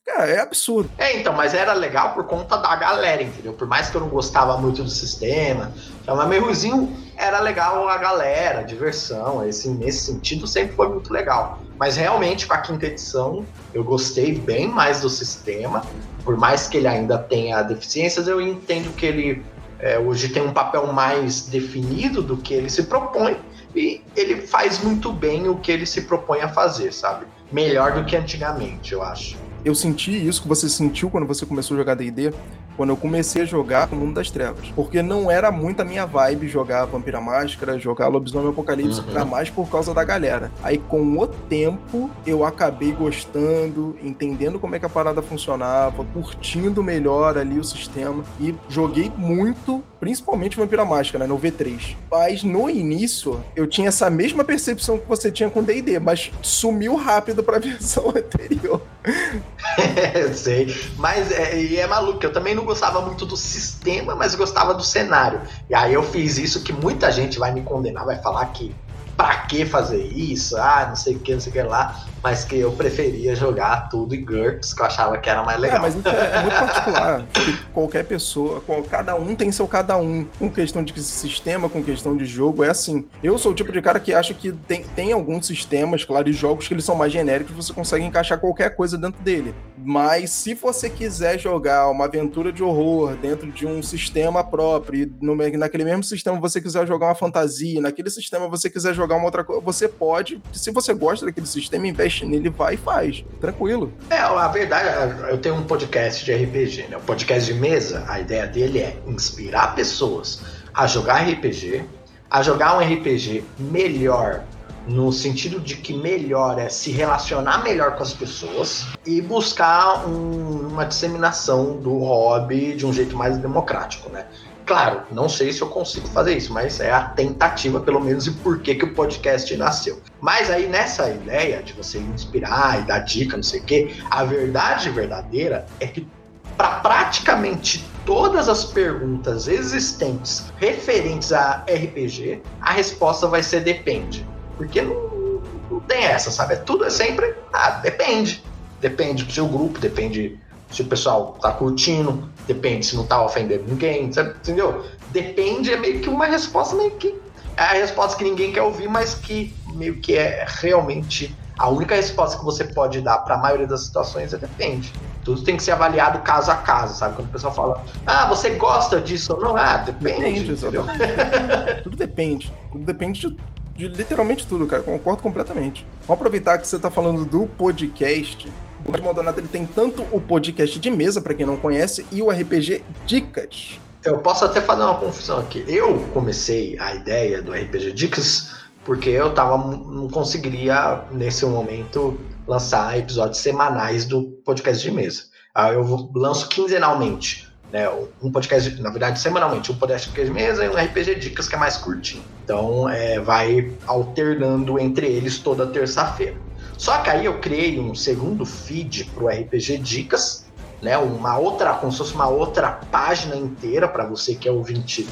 [0.09, 0.91] Cara, é absurdo.
[0.97, 3.53] É, então, mas era legal por conta da galera, entendeu?
[3.53, 5.71] Por mais que eu não gostava muito do sistema,
[6.07, 11.13] mas meio ruizinho era legal a galera, a diversão, assim, nesse sentido sempre foi muito
[11.13, 11.59] legal.
[11.79, 13.45] Mas realmente, com a quinta edição,
[13.75, 15.85] eu gostei bem mais do sistema,
[16.25, 19.45] por mais que ele ainda tenha deficiências, eu entendo que ele
[19.79, 23.37] é, hoje tem um papel mais definido do que ele se propõe,
[23.77, 27.27] e ele faz muito bem o que ele se propõe a fazer, sabe?
[27.53, 31.75] Melhor do que antigamente, eu acho eu senti isso que você sentiu quando você começou
[31.75, 32.33] a jogar D&D,
[32.79, 34.71] quando eu comecei a jogar no Mundo das Trevas.
[34.71, 39.11] Porque não era muito a minha vibe jogar Vampira Máscara, jogar Lobisomem Apocalipse, uhum.
[39.11, 40.53] era mais por causa da galera.
[40.63, 46.81] Aí com o tempo eu acabei gostando, entendendo como é que a parada funcionava, curtindo
[46.81, 51.97] melhor ali o sistema e joguei muito, principalmente Vampira Máscara, né, no V3.
[52.09, 56.95] Mas no início eu tinha essa mesma percepção que você tinha com D&D, mas sumiu
[56.95, 58.81] rápido pra versão anterior.
[60.33, 60.73] sei.
[60.97, 64.85] Mas é, e é maluco, eu também não gostava muito do sistema, mas gostava do
[64.85, 65.41] cenário.
[65.71, 68.75] E aí eu fiz isso que muita gente vai me condenar, vai falar que
[69.17, 70.55] pra que fazer isso?
[70.59, 73.89] Ah, não sei o que, não sei o que lá mas que eu preferia jogar
[73.89, 75.79] tudo em GURPS, que eu achava que era mais legal.
[75.79, 77.25] É, mas é, muito particular.
[77.73, 80.27] qualquer pessoa, cada um tem seu cada um.
[80.39, 83.07] Com questão de sistema, com questão de jogo, é assim.
[83.23, 86.33] Eu sou o tipo de cara que acha que tem, tem alguns sistemas, claro, e
[86.33, 89.55] jogos que eles são mais genéricos, você consegue encaixar qualquer coisa dentro dele.
[89.85, 95.35] Mas se você quiser jogar uma aventura de horror dentro de um sistema próprio, no,
[95.35, 99.45] naquele mesmo sistema você quiser jogar uma fantasia, naquele sistema você quiser jogar uma outra
[99.45, 103.25] coisa, você pode, se você gosta daquele sistema, investe nele, vai e faz.
[103.41, 103.93] Tranquilo.
[104.11, 106.97] É, a verdade, eu tenho um podcast de RPG, né?
[106.97, 110.41] O podcast de mesa, a ideia dele é inspirar pessoas
[110.75, 111.85] a jogar RPG,
[112.31, 114.45] a jogar um RPG melhor
[114.89, 120.69] no sentido de que melhor é se relacionar melhor com as pessoas e buscar um,
[120.69, 124.27] uma disseminação do hobby de um jeito mais democrático, né?
[124.65, 128.33] Claro, não sei se eu consigo fazer isso, mas é a tentativa, pelo menos, e
[128.33, 129.99] por que, que o podcast nasceu.
[130.21, 134.25] Mas aí, nessa ideia de você inspirar e dar dica, não sei o quê, a
[134.25, 136.07] verdade verdadeira é que
[136.55, 144.27] para praticamente todas as perguntas existentes referentes a RPG, a resposta vai ser depende.
[144.59, 145.41] Porque não,
[145.71, 146.57] não tem essa, sabe?
[146.57, 148.45] Tudo é sempre, ah, depende.
[148.81, 150.39] Depende do seu grupo, depende
[150.71, 154.31] se o pessoal tá curtindo, depende se não tá ofendendo ninguém, sabe?
[154.31, 154.85] entendeu?
[155.11, 157.15] Depende, é meio que uma resposta meio que.
[157.57, 161.97] É a resposta que ninguém quer ouvir, mas que meio que é realmente a única
[161.97, 164.93] resposta que você pode dar para a maioria das situações é depende.
[165.25, 167.17] Tudo tem que ser avaliado caso a caso, sabe?
[167.17, 169.57] Quando o pessoal fala, ah, você gosta disso ou não?
[169.57, 170.45] Ah, depende.
[170.45, 170.55] depende
[171.83, 172.53] tudo depende.
[172.71, 173.37] Tudo depende de,
[173.79, 174.83] de, literalmente tudo, cara.
[174.83, 175.87] Concordo completamente.
[176.03, 178.53] Vamos aproveitar que você está falando do podcast
[178.85, 182.23] o Red Maldonado ele tem tanto o podcast de mesa, para quem não conhece, e
[182.23, 183.79] o RPG Dicas.
[184.05, 185.65] Eu posso até fazer uma confusão aqui.
[185.67, 192.99] Eu comecei a ideia do RPG Dicas porque eu tava, não conseguiria, nesse momento, lançar
[192.99, 195.25] episódios semanais do podcast de mesa.
[195.55, 197.48] Aí eu lanço quinzenalmente.
[197.73, 197.87] Né,
[198.23, 201.59] um podcast, na verdade, semanalmente, um podcast de mesa e um RPG Dicas que é
[201.59, 202.23] mais curtinho.
[202.43, 206.37] Então, é, vai alternando entre eles toda terça-feira.
[206.79, 210.47] Só que aí eu criei um segundo feed para o RPG Dicas,
[210.81, 210.97] né?
[210.97, 215.07] Uma outra, como se fosse uma outra página inteira para você que é ouvinte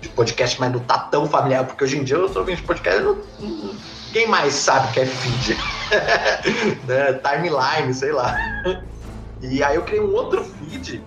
[0.00, 2.66] de podcast, mas não tá tão familiar, porque hoje em dia eu sou ouvinte de
[2.66, 3.18] podcast, não,
[4.12, 5.56] quem mais sabe que é feed?
[6.86, 7.12] né?
[7.14, 8.36] Timeline, sei lá.
[9.40, 11.02] E aí eu criei um outro feed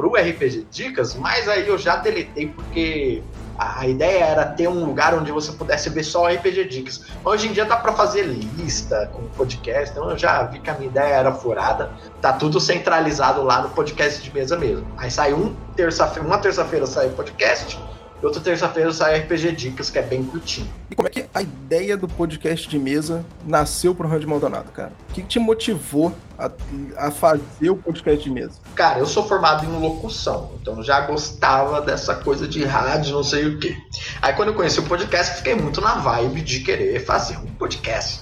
[0.00, 3.22] pro RPG Dicas, mas aí eu já deletei porque
[3.58, 7.04] a ideia era ter um lugar onde você pudesse ver só RPG Dicas.
[7.22, 10.74] Hoje em dia dá para fazer lista com podcast, então eu já vi que a
[10.74, 11.90] minha ideia era furada.
[12.22, 14.86] Tá tudo centralizado lá no podcast de mesa mesmo.
[14.96, 17.78] Aí sai um terça-feira, uma terça-feira sai o podcast,
[18.22, 20.68] e outra terça-feira sai RPG Dicas, que é bem curtinho.
[20.90, 24.92] E como é que a ideia do podcast de mesa nasceu pro Randy Maldonado, cara?
[25.08, 26.50] O que te motivou a,
[26.98, 28.52] a, fazer o podcast de mesa?
[28.74, 33.46] Cara, eu sou formado em locução, então já gostava dessa coisa de rádio, não sei
[33.46, 33.74] o quê.
[34.20, 38.20] Aí quando eu conheci o podcast, fiquei muito na vibe de querer fazer um podcast.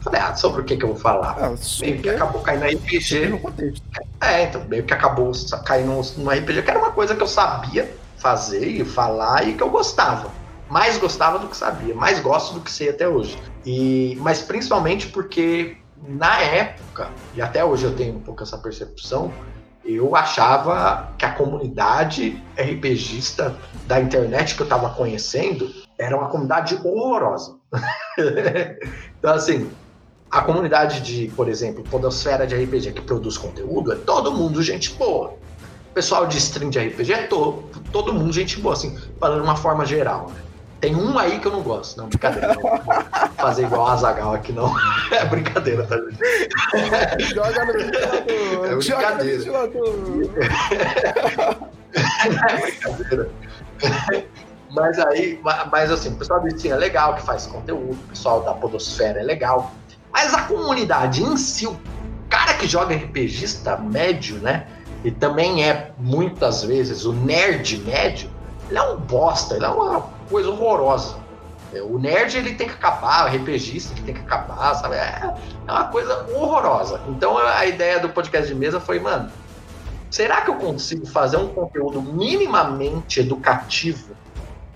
[0.00, 1.36] Falei, ah, sobre o que, que eu vou falar?
[1.40, 3.40] Ah, meio que acabou caindo no RPG.
[4.20, 5.32] É, então, meio que acabou
[5.64, 7.90] caindo no RPG, que era uma coisa que eu sabia
[8.24, 10.30] fazer e falar e que eu gostava.
[10.70, 13.38] Mais gostava do que sabia, mais gosto do que sei até hoje.
[13.66, 15.76] E, mas principalmente porque
[16.08, 19.30] na época, e até hoje eu tenho um pouco essa percepção,
[19.84, 23.54] eu achava que a comunidade RPGista
[23.86, 27.58] da internet que eu estava conhecendo era uma comunidade horrorosa.
[29.18, 29.70] então, assim,
[30.30, 34.94] a comunidade de, por exemplo, Podosfera de RPG que produz conteúdo é todo mundo gente
[34.94, 35.43] boa
[35.94, 39.56] pessoal de stream de RPG é todo, todo mundo gente boa, assim, falando de uma
[39.56, 40.42] forma geral, né?
[40.80, 41.96] Tem um aí que eu não gosto.
[41.96, 42.54] Não, brincadeira.
[42.54, 42.60] Não
[43.38, 44.70] fazer igual a Zagal aqui, não.
[45.12, 47.34] É brincadeira, tá, gente?
[47.34, 48.66] Joga no ventilador.
[48.66, 49.42] É brincadeira.
[49.42, 49.78] Joga
[51.94, 53.30] é brincadeira.
[54.70, 55.40] Mas aí,
[55.72, 59.20] mas assim, o pessoal do stream é legal, que faz conteúdo, o pessoal da Podosfera
[59.20, 59.72] é legal.
[60.12, 61.78] Mas a comunidade em si, o
[62.28, 64.66] cara que joga RPGista médio, né?
[65.04, 68.30] E também é muitas vezes o nerd médio,
[68.70, 71.16] ele é um bosta, ele é uma coisa horrorosa.
[71.74, 74.94] É, o nerd ele tem que acabar, o RPGista que tem que acabar, sabe?
[74.94, 75.34] É,
[75.68, 77.02] é uma coisa horrorosa.
[77.06, 79.30] Então a ideia do podcast de mesa foi, mano,
[80.10, 84.16] será que eu consigo fazer um conteúdo minimamente educativo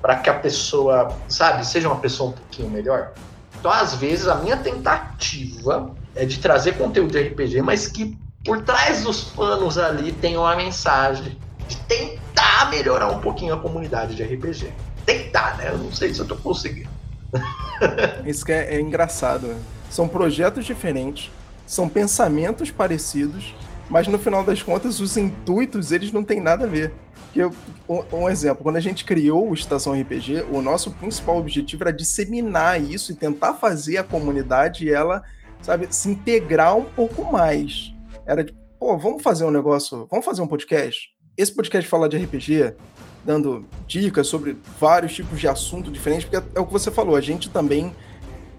[0.02, 3.12] para que a pessoa, sabe, seja uma pessoa um pouquinho melhor?
[3.58, 8.16] Então, às vezes, a minha tentativa é de trazer conteúdo de RPG, mas que
[8.48, 11.36] por trás dos panos ali tem uma mensagem
[11.68, 14.72] de tentar melhorar um pouquinho a comunidade de RPG.
[15.04, 15.68] Tentar, né?
[15.68, 16.88] Eu não sei se eu tô conseguindo.
[18.24, 19.48] Isso que é, é engraçado.
[19.48, 19.60] Né?
[19.90, 21.30] São projetos diferentes,
[21.66, 23.54] são pensamentos parecidos,
[23.90, 26.94] mas no final das contas os intuitos eles não têm nada a ver.
[27.36, 27.54] Eu,
[27.86, 31.92] um, um, exemplo, quando a gente criou o Estação RPG, o nosso principal objetivo era
[31.92, 35.22] disseminar isso e tentar fazer a comunidade ela,
[35.60, 37.92] sabe, se integrar um pouco mais.
[38.28, 41.08] Era de, pô, vamos fazer um negócio, vamos fazer um podcast?
[41.34, 42.74] Esse podcast fala de RPG,
[43.24, 47.22] dando dicas sobre vários tipos de assunto diferentes, porque é o que você falou, a
[47.22, 47.90] gente também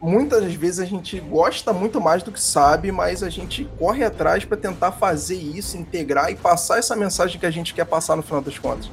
[0.02, 4.44] muitas vezes a gente gosta muito mais do que sabe, mas a gente corre atrás
[4.44, 8.24] para tentar fazer isso, integrar e passar essa mensagem que a gente quer passar no
[8.24, 8.90] final das contas.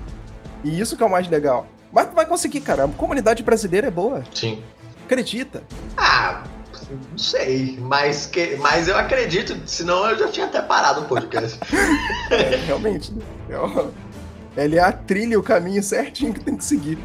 [0.62, 1.66] E isso que é o mais legal.
[1.90, 2.84] Mas tu vai conseguir, cara.
[2.84, 4.24] A comunidade brasileira é boa.
[4.34, 4.62] Sim.
[5.06, 5.62] Acredita.
[5.96, 6.44] Ah,
[6.90, 11.58] não sei, mas, que, mas eu acredito, senão eu já tinha até parado o podcast.
[12.30, 13.22] é, realmente, né?
[14.56, 16.98] É, ele é a trilha, o caminho certinho que tem que seguir.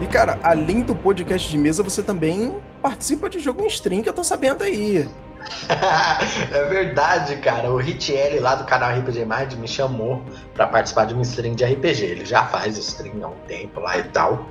[0.00, 4.08] E, cara, além do podcast de mesa, você também participa de jogo em stream, que
[4.08, 5.08] eu tô sabendo aí.
[6.52, 7.70] é verdade, cara.
[7.70, 10.22] O Ritielli lá do canal RPG Mind me chamou
[10.54, 12.04] para participar de uma stream de RPG.
[12.04, 14.46] Ele já faz stream há um tempo lá e tal.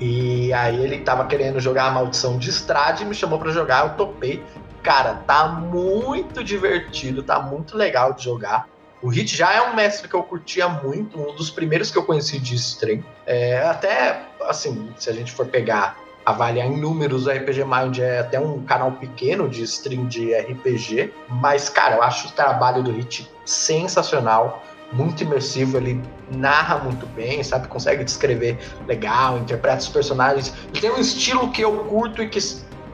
[0.00, 3.86] E aí ele tava querendo jogar a Maldição de Estrade e me chamou para jogar.
[3.86, 4.42] Eu topei.
[4.82, 8.68] Cara, tá muito divertido, tá muito legal de jogar.
[9.00, 12.04] O Hit já é um mestre que eu curtia muito, um dos primeiros que eu
[12.04, 13.02] conheci de stream.
[13.26, 18.20] É, até, assim, se a gente for pegar, avaliar em números, o RPG Mind é
[18.20, 22.92] até um canal pequeno de stream de RPG, mas, cara, eu acho o trabalho do
[22.92, 27.66] Hit sensacional, muito imersivo, ele narra muito bem, sabe?
[27.66, 30.54] Consegue descrever legal, interpreta os personagens.
[30.70, 32.38] Ele tem um estilo que eu curto e que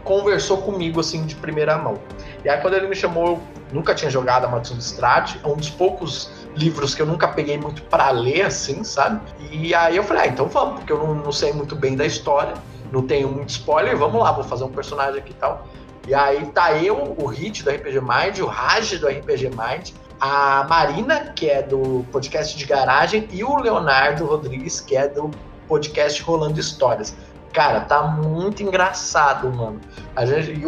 [0.04, 1.98] conversou comigo, assim, de primeira mão.
[2.44, 5.56] E aí, quando ele me chamou, nunca tinha jogado a Maldição de Strade, é um
[5.56, 9.20] dos poucos livros que eu nunca peguei muito para ler, assim, sabe?
[9.50, 12.06] E aí eu falei, ah, então vamos, porque eu não, não, sei muito bem da
[12.06, 12.54] história,
[12.92, 15.66] não tenho muito spoiler, vamos lá, vou fazer um personagem aqui e tal.
[16.06, 20.66] E aí tá eu, o Hit do RPG Mind, o Raj do RPG Mind, a
[20.68, 25.30] Marina, que é do podcast de garagem, e o Leonardo Rodrigues, que é do
[25.68, 27.14] podcast Rolando Histórias.
[27.52, 29.80] Cara, tá muito engraçado, mano.
[30.14, 30.60] A gente,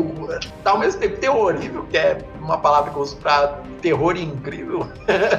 [0.63, 4.87] tá ao mesmo tempo terrorível, que é uma palavra que eu uso pra terror incrível,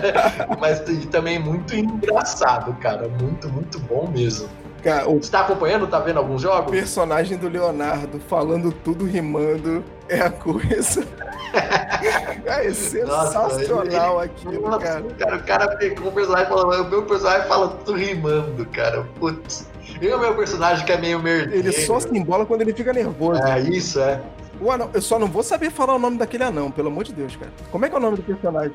[0.60, 0.80] mas
[1.12, 3.08] também muito engraçado, cara.
[3.08, 4.50] Muito, muito bom mesmo.
[4.84, 5.22] Cara, o...
[5.22, 5.88] Você tá acompanhando?
[5.88, 6.68] Tá vendo alguns jogos?
[6.68, 11.06] O personagem do Leonardo falando tudo rimando é a coisa.
[12.46, 15.04] é sensacional Nossa, aquilo, cara.
[15.04, 15.36] cara.
[15.36, 19.06] O cara pegou o personagem falando, o meu personagem fala tudo rimando, cara.
[19.20, 19.70] Putz.
[20.02, 21.68] E o meu personagem que é meio merdeiro.
[21.68, 23.42] Ele só se embola quando ele fica nervoso.
[23.44, 24.20] É, isso, é.
[24.60, 27.14] O anão, eu só não vou saber falar o nome daquele anão, pelo amor de
[27.14, 27.52] Deus, cara.
[27.72, 28.72] Como é que é o nome do personagem,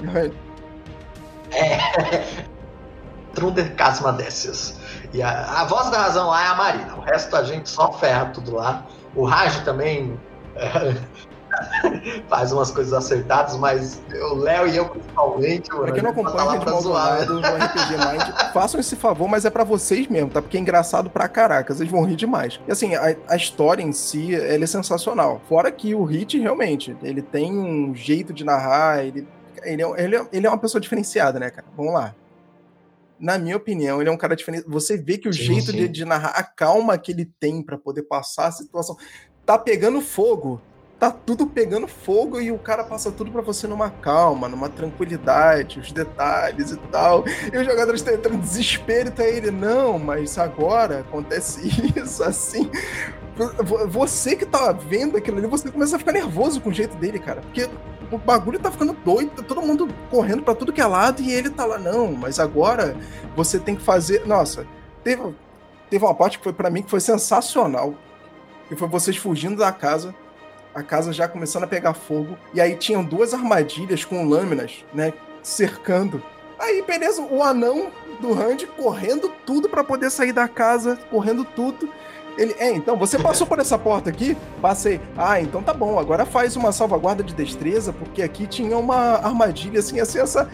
[1.52, 2.46] É.
[3.36, 4.74] Trunder Casmadecius.
[5.12, 6.96] E a, a voz da razão lá é a Marina.
[6.96, 8.84] O resto a gente só ferra tudo lá.
[9.14, 10.18] O Raj também
[10.56, 10.96] é,
[12.28, 15.84] faz umas coisas acertadas, mas o Léo e eu principalmente, mano.
[15.84, 19.64] Pra quem não acompanha gente zoado no RPG Mind, façam esse favor, mas é para
[19.64, 20.42] vocês mesmo, tá?
[20.42, 22.58] Porque é engraçado pra caraca, vocês vão rir demais.
[22.66, 25.40] E assim, a, a história em si, ela é sensacional.
[25.48, 29.26] Fora que o Hit, realmente, ele tem um jeito de narrar, ele,
[29.62, 31.66] ele, é, ele, é, ele é uma pessoa diferenciada, né, cara?
[31.76, 32.14] Vamos lá
[33.18, 34.64] na minha opinião, ele é um cara diferente.
[34.68, 35.76] Você vê que o sim, jeito sim.
[35.76, 38.96] De, de, narrar, a calma que ele tem para poder passar a situação.
[39.44, 40.60] Tá pegando fogo
[40.98, 45.78] tá tudo pegando fogo e o cara passa tudo para você numa calma, numa tranquilidade,
[45.78, 47.24] os detalhes e tal.
[47.52, 52.22] E os jogadores estão entrando em desespero e tá ele, não, mas agora acontece isso,
[52.22, 52.70] assim.
[53.88, 57.18] Você que tá vendo aquilo ali, você começa a ficar nervoso com o jeito dele,
[57.18, 57.42] cara.
[57.42, 57.68] Porque
[58.10, 61.30] o bagulho tá ficando doido, tá todo mundo correndo para tudo que é lado e
[61.30, 62.96] ele tá lá, não, mas agora
[63.36, 64.26] você tem que fazer.
[64.26, 64.66] Nossa,
[65.04, 65.34] teve,
[65.90, 67.94] teve uma parte que foi para mim que foi sensacional.
[68.66, 70.14] Que foi vocês fugindo da casa
[70.76, 72.36] a casa já começando a pegar fogo.
[72.52, 75.14] E aí tinham duas armadilhas com lâminas, né?
[75.42, 76.22] Cercando.
[76.58, 81.88] Aí, beleza, o anão do Randy correndo tudo para poder sair da casa, correndo tudo.
[82.36, 84.36] Ele, é, então, você passou por essa porta aqui?
[84.60, 85.00] Passei.
[85.16, 85.98] Ah, então tá bom.
[85.98, 90.46] Agora faz uma salvaguarda de destreza, porque aqui tinha uma armadilha assim, assim, essa.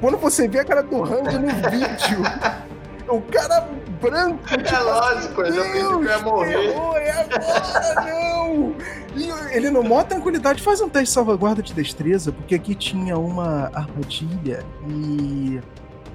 [0.00, 2.22] Quando você vê a cara do Randy no vídeo,
[3.08, 3.68] o cara
[4.00, 4.38] branco.
[4.50, 6.66] É tipo, lógico, eu já pensei que eu ia morrer.
[6.66, 8.74] é agora, não!
[9.16, 13.18] E ele, no maior tranquilidade, faz um teste de salvaguarda de destreza, porque aqui tinha
[13.18, 15.60] uma armadilha e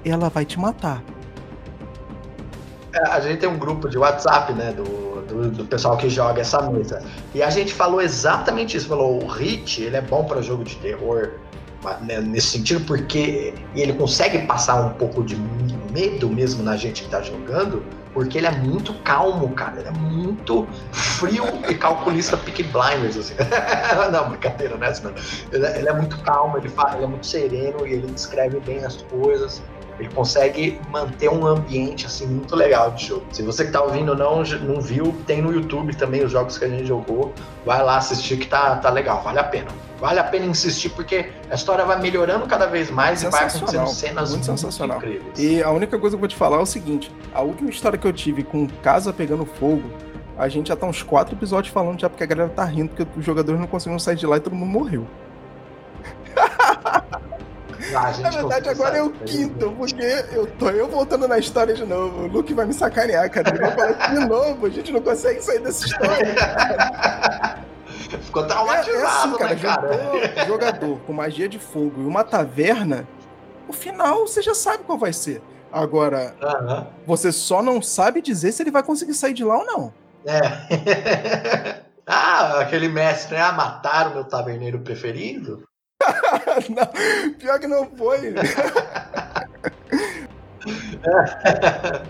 [0.04, 1.02] ela vai te matar.
[2.94, 6.40] É, a gente tem um grupo de WhatsApp, né, do, do, do, pessoal que joga
[6.40, 7.02] essa mesa.
[7.34, 8.88] E a gente falou exatamente isso.
[8.88, 11.32] Falou, o Hit, ele é bom para jogo de terror
[12.02, 15.36] né, nesse sentido, porque ele consegue passar um pouco de
[15.92, 19.78] medo mesmo na gente que tá jogando, porque ele é muito calmo, cara.
[19.78, 23.34] Ele é muito frio e calculista Peak Blinders, assim.
[24.10, 24.92] não, brincadeira, né?
[25.52, 28.58] Ele, é, ele é muito calmo, ele, fala, ele é muito sereno e ele descreve
[28.60, 29.62] bem as coisas.
[29.98, 33.24] Ele consegue manter um ambiente assim muito legal de jogo.
[33.32, 36.64] Se você que tá ouvindo não não viu, tem no YouTube também os jogos que
[36.64, 37.32] a gente jogou.
[37.64, 39.68] Vai lá assistir que tá, tá legal, vale a pena.
[39.98, 43.86] Vale a pena insistir porque a história vai melhorando cada vez mais e vai acontecendo
[43.88, 44.98] cenas muito, sensacional.
[44.98, 45.38] incríveis.
[45.38, 47.98] E a única coisa que eu vou te falar é o seguinte: a última história
[47.98, 49.84] que eu tive com casa pegando fogo,
[50.36, 53.18] a gente já tá uns quatro episódios falando já porque a galera tá rindo porque
[53.18, 55.06] os jogadores não conseguiram sair de lá e todo mundo morreu.
[57.94, 61.84] Ah, na verdade, agora é o quinto, porque eu tô eu voltando na história de
[61.84, 62.24] novo.
[62.24, 63.50] O Luke vai me sacanear, cara.
[63.50, 66.34] Ele vai falar de novo, a gente não consegue sair dessa história.
[68.22, 70.46] Ficou traumatizado, é, é assim, cara, né, cara?
[70.46, 73.06] jogador com magia de fogo e uma taverna,
[73.68, 75.42] o final você já sabe qual vai ser.
[75.72, 76.86] Agora, uhum.
[77.06, 79.94] você só não sabe dizer se ele vai conseguir sair de lá ou não.
[80.24, 81.82] É.
[82.06, 83.42] ah, aquele mestre, né?
[83.42, 85.66] Ah, mataram meu taverneiro preferido?
[86.70, 88.34] não, pior que não foi.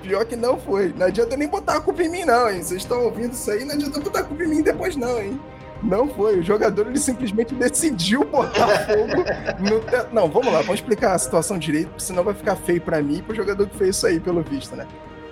[0.03, 0.93] Pior que não foi.
[0.97, 2.63] Não adianta nem botar a culpa em mim, não, hein?
[2.63, 5.39] Vocês estão ouvindo isso aí, não adianta botar a culpa em mim depois, não, hein?
[5.83, 6.39] Não foi.
[6.39, 9.25] O jogador ele simplesmente decidiu botar fogo
[9.61, 10.15] no teto.
[10.15, 13.19] Não, vamos lá, vamos explicar a situação direito, porque senão vai ficar feio para mim
[13.19, 14.87] e pro jogador que fez isso aí, pelo visto, né?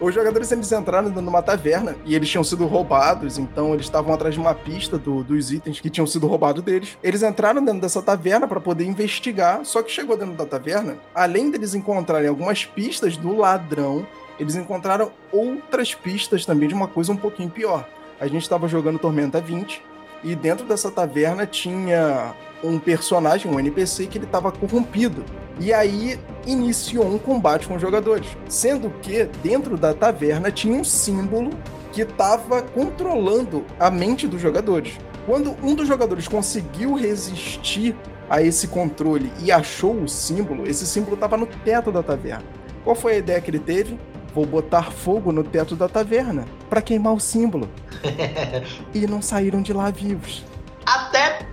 [0.04, 4.34] Os jogadores eles entraram numa taverna e eles tinham sido roubados, então eles estavam atrás
[4.34, 6.98] de uma pista do, dos itens que tinham sido roubados deles.
[7.02, 11.50] Eles entraram dentro dessa taverna para poder investigar, só que chegou dentro da taverna, além
[11.50, 14.06] deles encontrarem algumas pistas do ladrão,
[14.38, 17.88] eles encontraram outras pistas também de uma coisa um pouquinho pior.
[18.20, 19.80] A gente estava jogando Tormenta 20
[20.22, 22.34] e dentro dessa taverna tinha
[22.64, 25.24] um personagem, um NPC, que ele estava corrompido.
[25.60, 28.26] E aí iniciou um combate com os jogadores.
[28.48, 31.50] Sendo que dentro da taverna tinha um símbolo
[31.92, 34.98] que estava controlando a mente dos jogadores.
[35.26, 37.94] Quando um dos jogadores conseguiu resistir
[38.28, 42.44] a esse controle e achou o símbolo, esse símbolo estava no teto da taverna.
[42.82, 43.98] Qual foi a ideia que ele teve?
[44.34, 47.68] Vou botar fogo no teto da taverna para queimar o símbolo.
[48.92, 50.44] e não saíram de lá vivos.
[50.84, 51.46] Até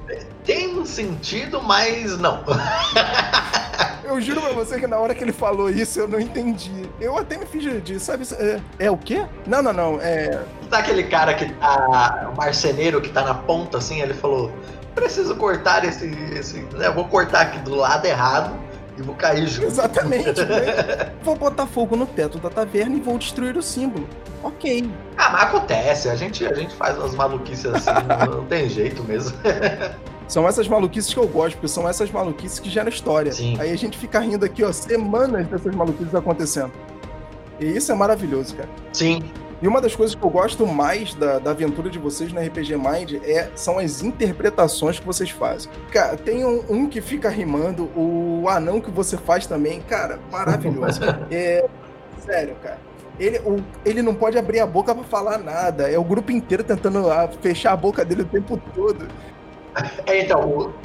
[0.82, 2.43] um sentido, mas não.
[4.03, 6.89] eu juro pra você que na hora que ele falou isso eu não entendi.
[6.99, 8.27] Eu até me fiz de, sabe?
[8.34, 9.25] É, é, o quê?
[9.45, 9.99] Não, não, não.
[10.01, 10.41] É.
[10.69, 12.29] Tá aquele cara que tá.
[12.34, 14.51] O marceneiro que tá na ponta assim, ele falou:
[14.95, 16.07] preciso cortar esse.
[16.34, 18.53] esse né, vou cortar aqui do lado errado
[18.97, 19.67] e vou cair junto.
[19.67, 20.43] Exatamente.
[20.43, 21.11] né?
[21.23, 24.07] Vou botar fogo no teto da taverna e vou destruir o símbolo.
[24.43, 24.89] Ok.
[25.17, 26.09] Ah, mas acontece.
[26.09, 29.38] A gente, a gente faz umas maluquices assim, não, não tem jeito mesmo.
[30.32, 33.34] São essas maluquices que eu gosto, porque são essas maluquices que geram história.
[33.34, 33.57] Sim.
[33.59, 36.71] Aí a gente fica rindo aqui, ó, semanas dessas maluquices acontecendo.
[37.59, 38.69] E isso é maravilhoso, cara.
[38.93, 39.21] Sim.
[39.61, 42.77] E uma das coisas que eu gosto mais da, da aventura de vocês no RPG
[42.77, 45.69] Mind é, são as interpretações que vocês fazem.
[45.91, 51.01] Cara, tem um, um que fica rimando, o anão que você faz também, cara, maravilhoso.
[51.29, 51.67] é,
[52.25, 52.79] sério, cara.
[53.19, 55.91] Ele, o, ele não pode abrir a boca para falar nada.
[55.91, 59.09] É o grupo inteiro tentando ah, fechar a boca dele o tempo todo.
[60.05, 60.82] É, então, o,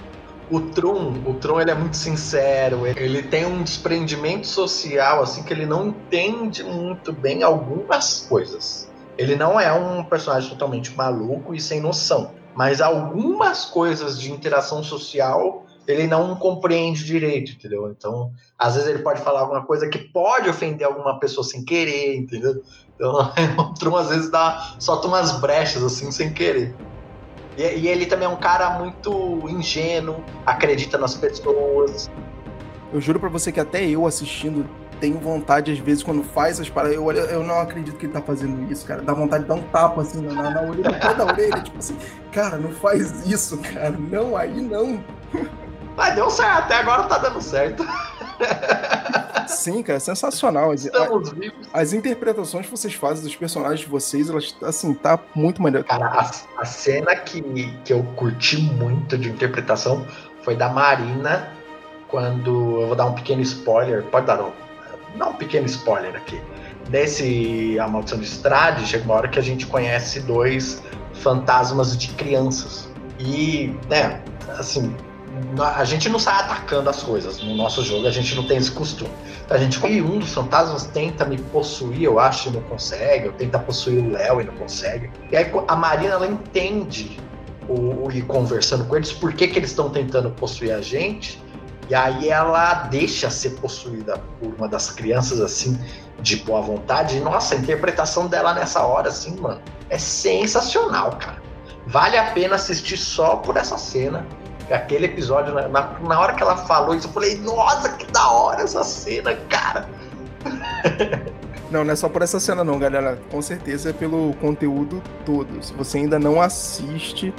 [0.49, 5.53] o Tron, o Tron ele é muito sincero, ele tem um desprendimento social assim que
[5.53, 8.87] ele não entende muito bem algumas coisas.
[9.19, 14.83] Ele não é um personagem totalmente maluco e sem noção, mas algumas coisas de interação
[14.83, 17.89] social ele não compreende direito, entendeu?
[17.91, 22.17] Então, às vezes ele pode falar alguma coisa que pode ofender alguma pessoa sem querer,
[22.17, 22.55] entendeu?
[22.95, 26.77] Então, o Tron às vezes dá, solta umas brechas assim sem querer.
[27.57, 32.11] E, e, ele também é um cara muito ingênuo, acredita nas pessoas.
[32.93, 34.69] Eu juro para você que até eu assistindo
[35.01, 38.13] tenho vontade, às vezes, quando faz as paradas, eu, olho, eu não acredito que ele
[38.13, 39.03] tá fazendo isso, cara.
[39.03, 41.79] Dá vontade de dar um tapa assim na, na orelha, no pé da orelha, tipo
[41.79, 41.99] assim,
[42.33, 43.91] cara, não faz isso, cara.
[43.91, 45.03] Não, aí não.
[45.97, 47.87] Mas deu certo, até agora tá dando certo.
[49.47, 50.73] Sim, cara, sensacional.
[50.73, 51.69] As, Estamos vivos.
[51.73, 55.87] As interpretações que vocês fazem dos personagens de vocês, elas, assim, tá muito maneiro.
[55.87, 56.31] Cara, a,
[56.61, 57.43] a cena que,
[57.85, 60.07] que eu curti muito de interpretação
[60.43, 61.49] foi da Marina,
[62.09, 62.81] quando.
[62.81, 64.53] Eu vou dar um pequeno spoiler, pode dar um,
[65.17, 66.41] não um pequeno spoiler aqui.
[66.91, 70.83] Nesse A Maldição de Estrade, chega uma hora que a gente conhece dois
[71.15, 72.89] fantasmas de crianças.
[73.19, 74.23] E, né,
[74.59, 74.95] assim,
[75.61, 78.71] a gente não sai atacando as coisas no nosso jogo, a gente não tem esse
[78.71, 79.11] costume.
[79.51, 83.33] A gente, e um dos fantasmas tenta me possuir, eu acho, e não consegue, ou
[83.33, 85.11] tenta possuir o Léo e não consegue.
[85.31, 87.21] E aí a Marina, ela entende
[87.69, 91.43] o, ir conversando com eles, por que, que eles estão tentando possuir a gente,
[91.89, 95.79] e aí ela deixa ser possuída por uma das crianças, assim,
[96.21, 97.19] de boa vontade.
[97.19, 99.61] E, nossa, a interpretação dela nessa hora, assim, mano,
[99.91, 101.43] é sensacional, cara.
[101.87, 104.27] Vale a pena assistir só por essa cena
[104.75, 108.29] aquele episódio, na, na, na, hora que ela falou isso, eu falei, nossa, que da
[108.29, 109.89] hora essa cena, cara.
[111.69, 113.19] Não, não é só por essa cena não, galera.
[113.29, 115.61] Com certeza é pelo conteúdo todo.
[115.61, 117.35] Se você ainda não assiste,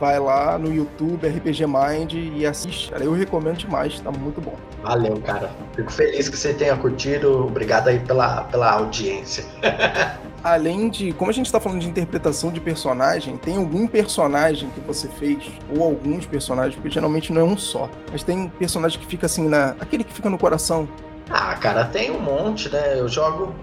[0.00, 2.90] vai lá no YouTube RPG Mind e assiste.
[2.90, 4.56] Cara, eu recomendo demais, tá muito bom.
[4.82, 5.50] Valeu, cara.
[5.74, 7.46] Fico feliz que você tenha curtido.
[7.46, 9.44] Obrigado aí pela, pela audiência.
[10.42, 11.12] além de.
[11.12, 15.38] Como a gente tá falando de interpretação de personagem, tem algum personagem que você fez,
[15.74, 17.88] ou alguns personagens, porque geralmente não é um só.
[18.10, 19.70] Mas tem personagem que fica assim na.
[19.80, 20.88] aquele que fica no coração.
[21.30, 22.98] Ah, cara, tem um monte, né?
[22.98, 23.54] Eu jogo,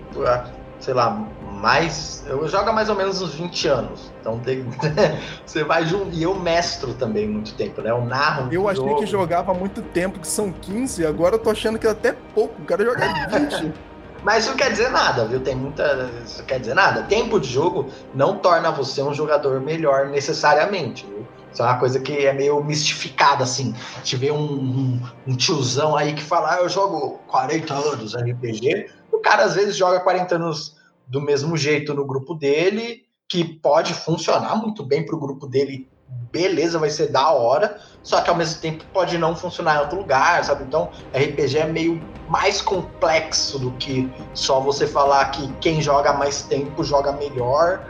[0.80, 2.24] sei lá, mais.
[2.28, 4.12] Eu jogo há mais ou menos uns 20 anos.
[4.22, 4.66] Então tem,
[5.46, 6.16] você vai junto.
[6.16, 7.90] E eu mestro também muito tempo, né?
[7.90, 8.54] Eu narro.
[8.54, 9.00] Eu achei jogo.
[9.00, 12.14] que jogava há muito tempo, que são 15, agora eu tô achando que é até
[12.34, 12.62] pouco.
[12.62, 13.08] O cara joga
[13.40, 13.74] 20.
[14.26, 15.40] Mas isso não quer dizer nada, viu?
[15.40, 16.10] Tem muita.
[16.26, 17.04] Isso não quer dizer nada.
[17.04, 21.28] Tempo de jogo não torna você um jogador melhor necessariamente, viu?
[21.54, 23.76] Isso é uma coisa que é meio mistificada, assim.
[24.04, 28.90] Vê um, um, um tiozão aí que fala, ah, eu jogo 40 anos RPG.
[29.12, 33.94] O cara às vezes joga 40 anos do mesmo jeito no grupo dele, que pode
[33.94, 35.88] funcionar muito bem para o grupo dele,
[36.36, 39.98] beleza, vai ser da hora, só que ao mesmo tempo pode não funcionar em outro
[39.98, 40.66] lugar, sabe?
[40.66, 46.42] Então, RPG é meio mais complexo do que só você falar que quem joga mais
[46.42, 47.82] tempo joga melhor,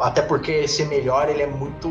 [0.00, 1.88] até porque esse melhor ele é muito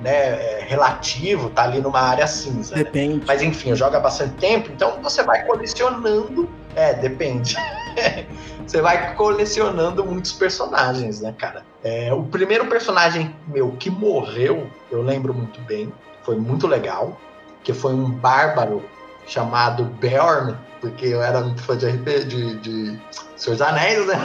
[0.00, 2.74] né, é relativo, tá ali numa área cinza.
[2.74, 2.82] Né?
[2.82, 3.18] Depende.
[3.18, 3.24] Né?
[3.24, 6.48] Mas enfim, joga bastante tempo, então você vai colecionando.
[6.74, 7.56] É, depende.
[8.66, 11.64] você vai colecionando muitos personagens, né, cara?
[11.82, 15.92] É, o primeiro personagem meu que morreu, eu lembro muito bem,
[16.22, 17.18] foi muito legal,
[17.62, 18.82] que foi um bárbaro
[19.26, 23.00] chamado Bjorn, porque eu era muito fã de RP, de, de
[23.36, 24.16] Senhor dos Anéis, né?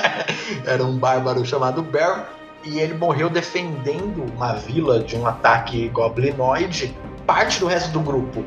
[0.66, 2.24] era um bárbaro chamado Bjorn,
[2.64, 6.96] e ele morreu defendendo uma vila de um ataque goblinoide.
[7.26, 8.44] Parte do resto do grupo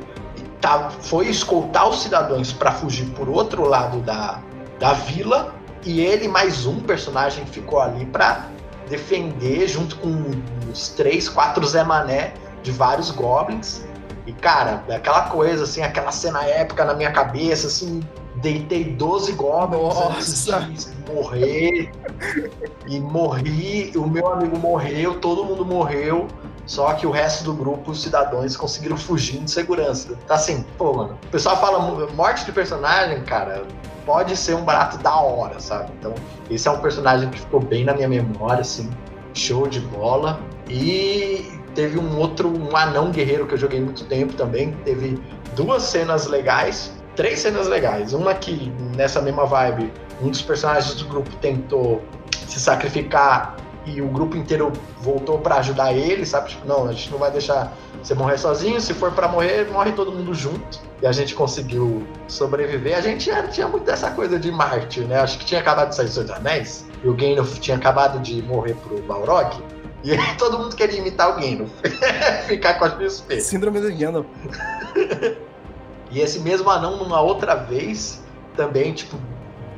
[0.62, 4.42] tá, foi escoltar os cidadãos para fugir por outro lado da,
[4.80, 5.56] da vila
[5.86, 8.48] e ele mais um personagem ficou ali para
[8.90, 10.32] defender junto com
[10.72, 12.34] os três, quatro Zé Mané
[12.64, 13.84] de vários goblins.
[14.26, 18.02] E cara, aquela coisa assim, aquela cena épica na minha cabeça, assim,
[18.36, 20.58] deitei 12 goblins Nossa.
[20.58, 21.92] antes de morrer.
[22.86, 26.28] e morri, o meu amigo morreu, todo mundo morreu.
[26.68, 30.16] Só que o resto do grupo, os cidadãos, conseguiram fugir de segurança.
[30.28, 31.18] Tá assim, pô, mano.
[31.26, 31.80] O pessoal fala
[32.14, 33.64] morte de personagem, cara,
[34.06, 35.92] pode ser um barato da hora, sabe?
[35.98, 36.14] Então,
[36.52, 38.90] esse é um personagem que ficou bem na minha memória, assim.
[39.34, 40.40] Show de bola.
[40.70, 44.74] E teve um outro, um anão guerreiro que eu joguei muito tempo também.
[44.84, 45.18] Teve
[45.56, 48.14] duas cenas legais três cenas legais.
[48.14, 49.92] Uma que, nessa mesma vibe,
[50.22, 52.02] um dos personagens do grupo tentou
[52.48, 53.58] se sacrificar
[53.88, 56.50] e o grupo inteiro voltou para ajudar ele, sabe?
[56.50, 57.74] Tipo, não, a gente não vai deixar
[58.04, 60.80] você morrer sozinho, se for para morrer, morre todo mundo junto.
[61.02, 62.98] E a gente conseguiu sobreviver.
[62.98, 65.20] A gente era, tinha muito dessa coisa de mártir, né?
[65.20, 68.42] Acho que tinha acabado de sair Senhor dos Anéis, e o Gandalf tinha acabado de
[68.42, 69.64] morrer pro Balrog.
[70.04, 71.72] E todo mundo queria imitar o Gandalf.
[72.48, 73.40] Ficar com a XP.
[73.42, 74.28] Síndrome do Gandalf.
[76.10, 78.24] E esse mesmo anão, numa outra vez,
[78.56, 79.18] também, tipo,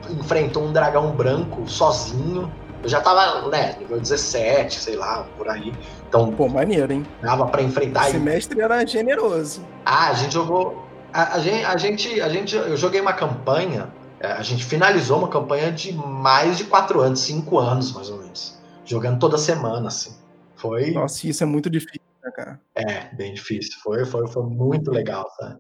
[0.10, 2.52] enfrentou um dragão branco sozinho.
[2.82, 5.74] Eu já tava, né, nível 17, sei lá, por aí.
[6.08, 6.32] Então.
[6.32, 7.06] Pô, maneiro, hein?
[7.22, 8.08] Dava pra enfrentar.
[8.08, 9.66] Esse mestre era generoso.
[9.86, 10.88] Ah, a gente jogou.
[11.12, 12.56] A, a, gente, a, gente, a gente.
[12.56, 13.90] Eu joguei uma campanha.
[14.20, 18.18] É, a gente finalizou uma campanha de mais de 4 anos, 5 anos, mais ou
[18.18, 18.60] menos.
[18.86, 20.16] Jogando toda semana, assim.
[20.56, 20.92] Foi.
[20.92, 22.60] Nossa, isso é muito difícil, né, cara?
[22.76, 23.80] É, bem difícil.
[23.82, 25.58] Foi, foi, foi muito legal, sabe?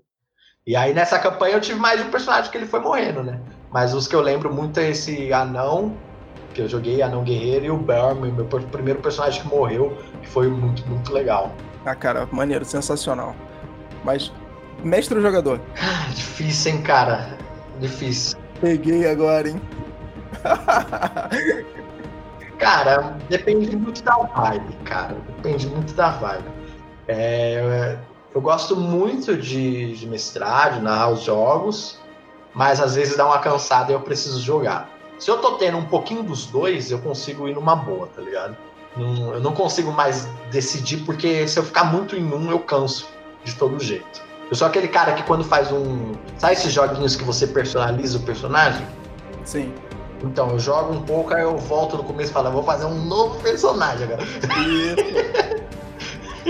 [0.68, 3.42] E aí nessa campanha eu tive mais de um personagem que ele foi morrendo, né?
[3.72, 5.98] Mas os que eu lembro muito é esse anão,
[6.54, 10.48] que eu joguei, anão guerreiro, e o Berman, meu primeiro personagem que morreu, que foi
[10.48, 11.52] muito, muito legal.
[11.86, 13.36] Ah, cara, maneiro, sensacional.
[14.04, 14.32] Mas,
[14.84, 15.62] mestre ou jogador?
[15.82, 17.38] Ah, difícil, hein, cara?
[17.80, 18.38] Difícil.
[18.60, 19.62] Peguei agora, hein?
[22.60, 25.16] cara, depende muito da vibe, cara.
[25.38, 26.46] Depende muito da vibe.
[27.08, 27.98] É,
[28.34, 32.00] eu gosto muito de, de mestrar, de narrar os jogos,
[32.54, 34.90] mas às vezes dá uma cansada e eu preciso jogar.
[35.20, 38.56] Se eu tô tendo um pouquinho dos dois, eu consigo ir numa boa, tá ligado?
[38.96, 43.08] Não, eu não consigo mais decidir, porque se eu ficar muito em um, eu canso
[43.44, 44.22] de todo jeito.
[44.50, 46.14] Eu sou aquele cara que quando faz um.
[46.38, 48.86] Sabe esses joguinhos que você personaliza o personagem?
[49.44, 49.74] Sim.
[50.24, 53.06] Então, eu jogo um pouco, aí eu volto no começo e falo, vou fazer um
[53.06, 54.24] novo personagem agora.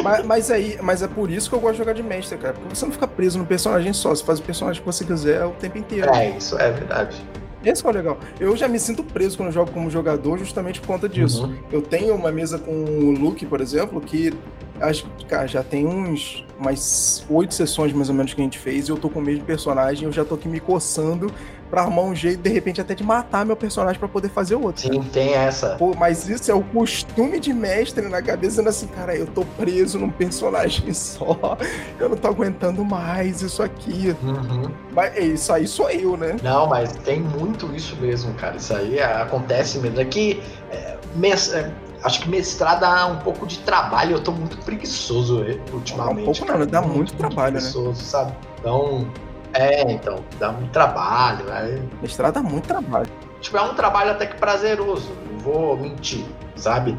[0.03, 2.53] Mas, mas, aí, mas é por isso que eu gosto de jogar de mestre, cara.
[2.53, 5.43] Porque você não fica preso no personagem só, você faz o personagem que você quiser
[5.43, 6.09] o tempo inteiro.
[6.13, 7.22] É, isso é verdade.
[7.64, 8.18] Esse é o legal.
[8.39, 11.45] Eu já me sinto preso quando eu jogo como jogador justamente por conta disso.
[11.45, 11.57] Uhum.
[11.72, 14.34] Eu tenho uma mesa com o Luke, por exemplo, que
[14.80, 18.88] acho cara, já tem uns mais oito sessões mais ou menos que a gente fez
[18.88, 21.32] e eu tô com o mesmo personagem, eu já tô aqui me coçando
[21.70, 24.82] pra arrumar um jeito, de repente, até de matar meu personagem para poder fazer outro.
[24.82, 25.09] Sim, cara.
[25.11, 25.76] tem essa.
[25.76, 29.43] Pô, mas isso é o costume de mestre na cabeça, dizendo assim, cara, eu tô
[29.43, 31.57] preso num personagem só,
[31.99, 34.15] eu não tô aguentando mais isso aqui.
[34.24, 34.72] Uhum.
[34.91, 36.38] Mas é, isso aí sou eu, né?
[36.41, 38.57] Não, mas tem muito isso mesmo, cara.
[38.57, 39.99] Isso aí acontece mesmo.
[39.99, 40.41] É que.
[40.72, 41.53] É, mes...
[41.53, 41.72] é
[42.03, 44.15] acho que mestrado dá um pouco de trabalho.
[44.15, 46.22] Eu tô muito preguiçoso ultimamente.
[46.22, 47.59] Um pouco não, dá muito, muito trabalho, né?
[47.59, 47.95] preguiçoso, né?
[47.95, 48.34] sabe?
[48.59, 49.07] Então,
[49.54, 51.45] é, então, dá muito trabalho.
[51.45, 51.82] Né?
[52.02, 53.08] Mestrado dá muito trabalho.
[53.41, 56.26] Tipo, é um trabalho até que prazeroso, não vou mentir,
[56.56, 56.97] sabe?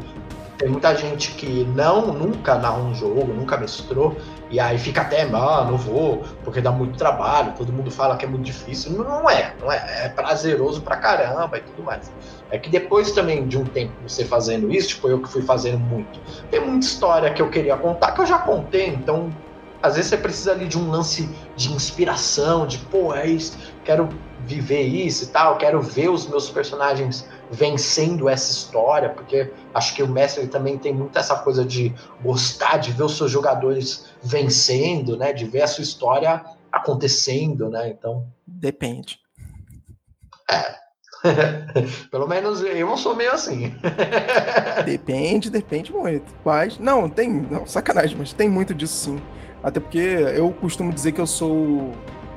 [0.57, 4.15] Tem muita gente que não, nunca narrou um jogo, nunca mestrou,
[4.47, 8.25] e aí fica até, mano, não vou, porque dá muito trabalho, todo mundo fala que
[8.25, 8.91] é muito difícil.
[8.91, 12.11] Não é, não é, é prazeroso pra caramba e tudo mais.
[12.51, 15.79] É que depois também de um tempo você fazendo isso, tipo eu que fui fazendo
[15.79, 16.19] muito,
[16.51, 19.31] tem muita história que eu queria contar que eu já contei, então
[19.81, 24.09] às vezes você precisa ali de um lance de inspiração, de pô, é isso, quero
[24.45, 30.01] viver isso e tal, quero ver os meus personagens vencendo essa história, porque acho que
[30.01, 35.17] o mestre também tem muito essa coisa de gostar de ver os seus jogadores vencendo,
[35.17, 37.89] né, de ver a sua história acontecendo, né?
[37.89, 39.19] Então, depende.
[40.49, 40.79] É.
[42.09, 43.75] Pelo menos eu não sou meio assim.
[44.85, 46.33] depende, depende muito.
[46.43, 47.29] Mas, não, tem.
[47.29, 49.21] Não, sacanagem, mas tem muito disso sim.
[49.63, 51.91] Até porque eu costumo dizer que eu sou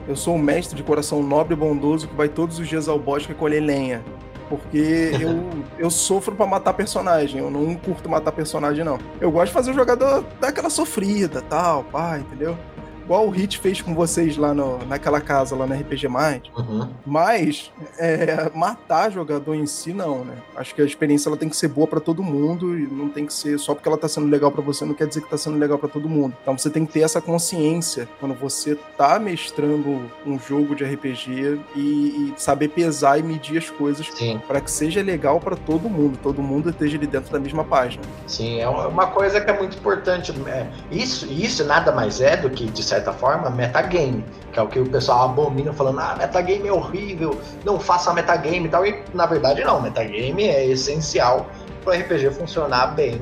[0.06, 2.98] eu sou um mestre de coração nobre e bondoso que vai todos os dias ao
[2.98, 4.02] bosque colher lenha.
[4.48, 5.48] Porque eu,
[5.78, 8.98] eu sofro para matar personagem, eu não curto matar personagem, não.
[9.20, 12.56] Eu gosto de fazer o jogador dar aquela sofrida, tal, pá, entendeu?
[13.04, 16.46] Igual o Hit fez com vocês lá no, naquela casa, lá na RPG Mind.
[16.56, 16.88] Uhum.
[17.06, 20.36] Mas é, matar jogador em si, não, né?
[20.56, 23.26] Acho que a experiência ela tem que ser boa para todo mundo e não tem
[23.26, 25.36] que ser só porque ela tá sendo legal para você, não quer dizer que tá
[25.36, 26.34] sendo legal para todo mundo.
[26.42, 31.60] Então você tem que ter essa consciência quando você tá mestrando um jogo de RPG
[31.76, 34.08] e, e saber pesar e medir as coisas
[34.46, 38.02] para que seja legal para todo mundo, todo mundo esteja ali dentro da mesma página.
[38.26, 40.32] Sim, é uma coisa que é muito importante.
[40.46, 44.68] É, isso, isso nada mais é do que, de certa forma, metagame, que é o
[44.68, 48.86] que o pessoal abomina falando, ah, metagame é horrível, não faça metagame e tal.
[48.86, 51.46] E na verdade não, metagame é essencial
[51.84, 53.20] para o RPG funcionar bem.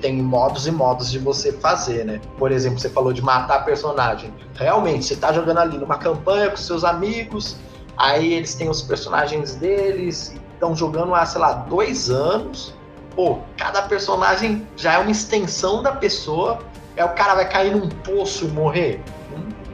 [0.00, 2.20] Tem modos e modos de você fazer, né?
[2.38, 4.32] Por exemplo, você falou de matar personagem.
[4.54, 7.56] Realmente, você está jogando ali numa campanha com seus amigos,
[7.96, 12.74] aí eles têm os personagens deles, estão jogando há, sei lá, dois anos.
[13.14, 16.60] Pô, cada personagem já é uma extensão da pessoa
[16.96, 19.02] é o cara vai cair num poço e morrer.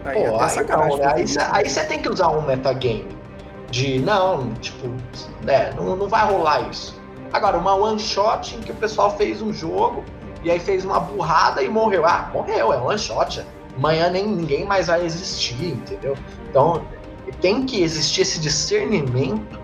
[0.04, 1.12] Aí, Pô, aí, não, né?
[1.14, 3.06] aí, aí você tem que usar um metagame.
[3.70, 4.88] De não, tipo,
[5.44, 7.00] né, não, não vai rolar isso.
[7.32, 10.04] Agora, uma one shot em que o pessoal fez um jogo
[10.42, 12.04] e aí fez uma burrada e morreu.
[12.04, 13.44] Ah, morreu, é one shot.
[13.76, 16.16] Amanhã nem ninguém mais vai existir, entendeu?
[16.48, 16.82] Então
[17.40, 19.59] tem que existir esse discernimento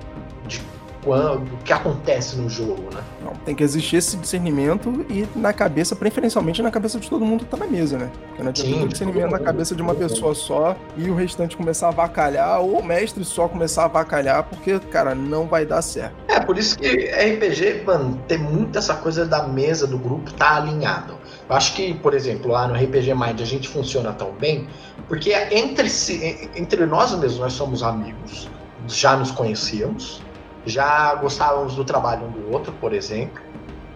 [1.06, 3.00] quando, o que acontece no jogo, né?
[3.24, 7.44] Não, tem que existir esse discernimento e na cabeça, preferencialmente na cabeça de todo mundo
[7.44, 8.10] que tá na mesa, né?
[8.26, 11.86] Porque não adianta ter discernimento na cabeça de uma pessoa só e o restante começar
[11.86, 16.16] a avacalhar, ou o mestre só começar a avacalhar, porque, cara, não vai dar certo.
[16.26, 20.56] É, por isso que RPG, mano, tem muito essa coisa da mesa, do grupo, tá
[20.56, 21.14] alinhado.
[21.48, 24.66] Eu acho que, por exemplo, lá no RPG Mind a gente funciona tão bem,
[25.06, 28.48] porque entre, si, entre nós mesmos nós somos amigos,
[28.88, 30.25] já nos conhecíamos,
[30.66, 33.40] já gostávamos do trabalho um do outro, por exemplo,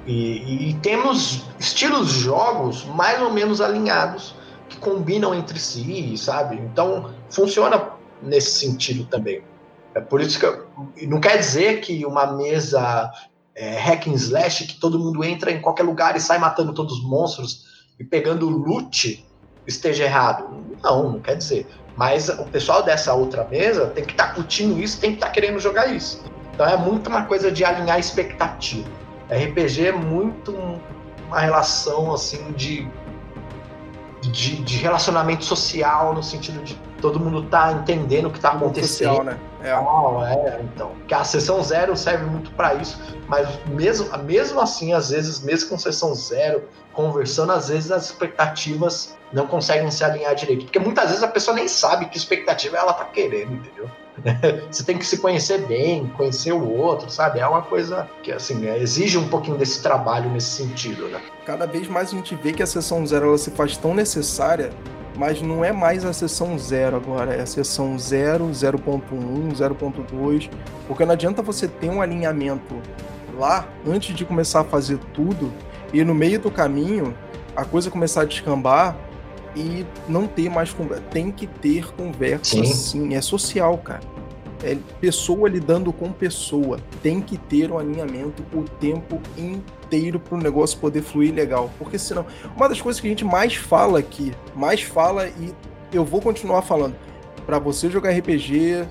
[0.07, 4.35] e, e, temos estilos de jogos mais ou menos alinhados
[4.69, 6.57] que combinam entre si, sabe?
[6.57, 7.91] Então funciona
[8.23, 9.43] nesse sentido também.
[9.95, 10.67] É por isso que eu,
[11.03, 13.11] não quer dizer que uma mesa
[13.55, 16.99] é, hack and slash que todo mundo entra em qualquer lugar e sai matando todos
[16.99, 17.67] os monstros
[17.99, 19.27] e pegando loot
[19.67, 20.49] esteja errado.
[20.83, 21.67] Não, não quer dizer.
[21.97, 25.27] Mas o pessoal dessa outra mesa tem que estar tá curtindo isso, tem que estar
[25.27, 26.23] tá querendo jogar isso.
[26.61, 28.87] Então é muito uma coisa de alinhar expectativa.
[29.31, 30.55] RPG é muito
[31.27, 32.87] uma relação assim de,
[34.21, 39.17] de, de relacionamento social, no sentido de todo mundo tá entendendo o que tá acontecendo.
[39.17, 39.39] Social, né?
[39.63, 39.75] É.
[39.75, 40.93] Oh, é, então.
[41.09, 45.71] Que a sessão zero serve muito para isso, mas mesmo, mesmo assim, às vezes, mesmo
[45.71, 50.67] com sessão zero, conversando, às vezes as expectativas não conseguem se alinhar direito.
[50.67, 53.91] Porque muitas vezes a pessoa nem sabe que expectativa ela tá querendo, entendeu?
[54.71, 57.41] Você tem que se conhecer bem, conhecer o outro, sabe?
[57.41, 61.21] É uma coisa que, assim, é, exige um pouquinho desse trabalho nesse sentido, né?
[61.45, 64.71] Cada vez mais a gente vê que a sessão zero ela se faz tão necessária,
[65.17, 70.51] mas não é mais a sessão zero agora, é a sessão 0, 0.1, 0.2,
[70.87, 72.75] porque não adianta você ter um alinhamento
[73.39, 75.53] lá antes de começar a fazer tudo
[75.93, 77.15] e no meio do caminho
[77.57, 78.97] a coisa começar a descambar
[79.55, 81.03] e não ter mais conversa.
[81.11, 82.65] Tem que ter conversa sim.
[82.65, 83.15] sim.
[83.15, 84.01] É social, cara.
[84.63, 86.79] É pessoa lidando com pessoa.
[87.03, 91.71] Tem que ter um alinhamento o tempo inteiro para o negócio poder fluir legal.
[91.79, 92.27] Porque senão,
[92.57, 95.55] uma das coisas que a gente mais fala aqui, mais fala e
[95.93, 96.95] eu vou continuar falando,
[97.47, 98.87] para você jogar RPG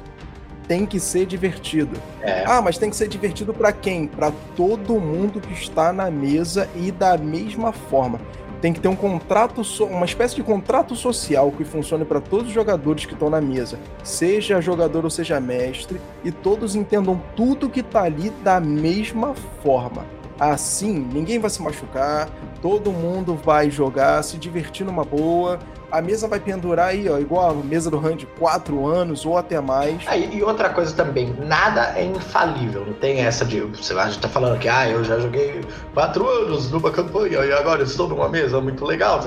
[0.67, 1.99] tem que ser divertido.
[2.21, 2.43] É.
[2.45, 4.05] Ah, mas tem que ser divertido para quem?
[4.05, 8.19] Para todo mundo que está na mesa e da mesma forma
[8.61, 12.53] tem que ter um contrato, uma espécie de contrato social que funcione para todos os
[12.53, 17.79] jogadores que estão na mesa, seja jogador ou seja mestre, e todos entendam tudo que
[17.79, 19.33] está ali da mesma
[19.63, 20.05] forma.
[20.39, 22.29] Assim, ninguém vai se machucar,
[22.61, 25.59] todo mundo vai jogar, se divertir numa boa.
[25.91, 29.59] A mesa vai pendurar aí, ó, igual a mesa do Hand, quatro anos ou até
[29.59, 30.03] mais.
[30.05, 32.85] Ah, e outra coisa também, nada é infalível.
[32.85, 35.61] Não tem essa de, sei lá, a gente tá falando que, ah, eu já joguei
[35.93, 39.19] quatro anos numa campanha e agora estou numa mesa muito legal.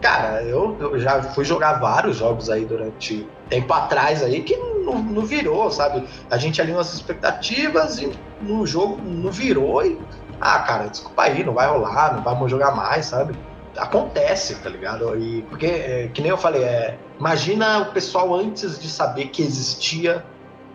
[0.00, 5.02] Cara, eu, eu já fui jogar vários jogos aí durante tempo atrás aí que não,
[5.02, 6.06] não virou, sabe?
[6.30, 9.98] A gente ali nas expectativas e no jogo não virou e.
[10.40, 13.34] Ah, cara, desculpa aí, não vai rolar, não vamos jogar mais, sabe?
[13.76, 15.16] Acontece, tá ligado?
[15.16, 19.42] E, porque, é, que nem eu falei, é, imagina o pessoal antes de saber que
[19.42, 20.24] existia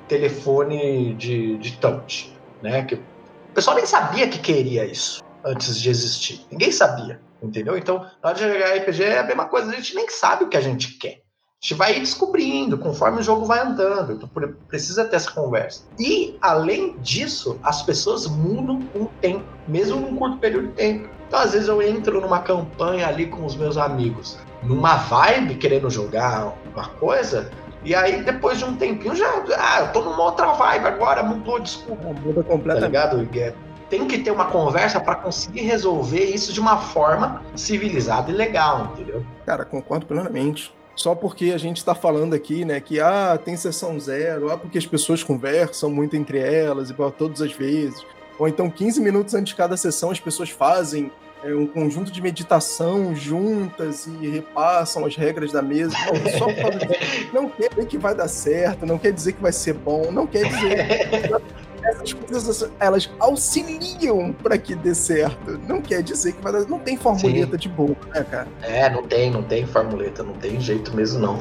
[0.07, 2.83] telefone de, de touch, né?
[2.83, 6.45] Que o pessoal nem sabia que queria isso antes de existir.
[6.51, 7.77] Ninguém sabia, entendeu?
[7.77, 10.49] Então, na hora de jogar RPG é a mesma coisa, a gente nem sabe o
[10.49, 11.25] que a gente quer
[11.65, 14.13] gente vai descobrindo conforme o jogo vai andando.
[14.13, 14.29] Então
[14.67, 15.83] precisa ter essa conversa.
[15.99, 21.09] E, além disso, as pessoas mudam com o tempo, mesmo num curto período de tempo.
[21.27, 25.89] Então, às vezes, eu entro numa campanha ali com os meus amigos, numa vibe, querendo
[25.89, 27.49] jogar uma coisa,
[27.85, 29.27] e aí, depois de um tempinho, já.
[29.57, 32.07] Ah, eu tô numa outra vibe agora, mudou, desculpa.
[32.19, 32.91] Muda completamente.
[32.91, 33.55] Tá ligado?
[33.91, 38.91] Tem que ter uma conversa para conseguir resolver isso de uma forma civilizada e legal,
[38.93, 39.23] entendeu?
[39.45, 43.99] Cara, concordo plenamente só porque a gente está falando aqui, né, que ah, tem sessão
[43.99, 48.03] zero, ah, porque as pessoas conversam muito entre elas, igual todas as vezes.
[48.37, 51.11] Ou então 15 minutos antes de cada sessão as pessoas fazem
[51.43, 55.95] é, um conjunto de meditação juntas e repassam as regras da mesa.
[56.05, 57.29] Não, só disso.
[57.33, 60.25] Não quer dizer que vai dar certo, não quer dizer que vai ser bom, não
[60.25, 61.41] quer dizer
[61.85, 65.59] essas coisas elas auxiliam para que dê certo.
[65.67, 66.61] Não quer dizer que vai dar...
[66.67, 67.57] não tem formuleta Sim.
[67.57, 68.47] de boa, né, cara?
[68.61, 71.39] É, não tem, não tem formuleta, não tem jeito mesmo não.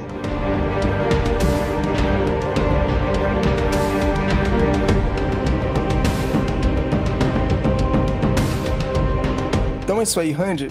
[10.05, 10.71] Isso aí, Randy.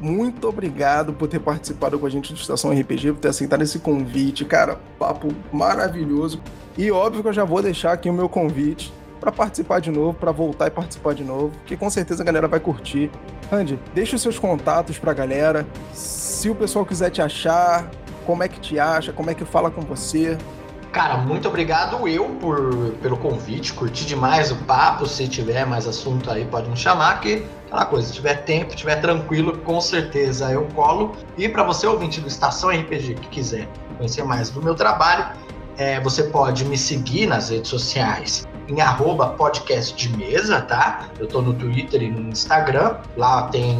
[0.00, 3.78] Muito obrigado por ter participado com a gente do Estação RPG, por ter aceitado esse
[3.78, 4.44] convite.
[4.44, 6.40] Cara, papo maravilhoso.
[6.76, 10.12] E óbvio que eu já vou deixar aqui o meu convite para participar de novo,
[10.12, 13.10] para voltar e participar de novo, que com certeza a galera vai curtir.
[13.50, 15.66] Randy, deixa os seus contatos para a galera.
[15.92, 17.88] Se o pessoal quiser te achar,
[18.26, 20.36] como é que te acha, como é que fala com você.
[20.92, 25.06] Cara, muito obrigado eu por, pelo convite, curti demais o papo.
[25.06, 27.44] Se tiver mais assunto aí, pode me chamar, que
[27.74, 31.16] aquela coisa, se tiver tempo, tiver tranquilo, com certeza eu colo.
[31.36, 35.26] E para você, ouvinte do Estação RPG, que quiser conhecer mais do meu trabalho,
[35.76, 41.08] é, você pode me seguir nas redes sociais em arroba podcast de mesa, tá?
[41.18, 42.96] Eu tô no Twitter e no Instagram.
[43.16, 43.74] Lá tem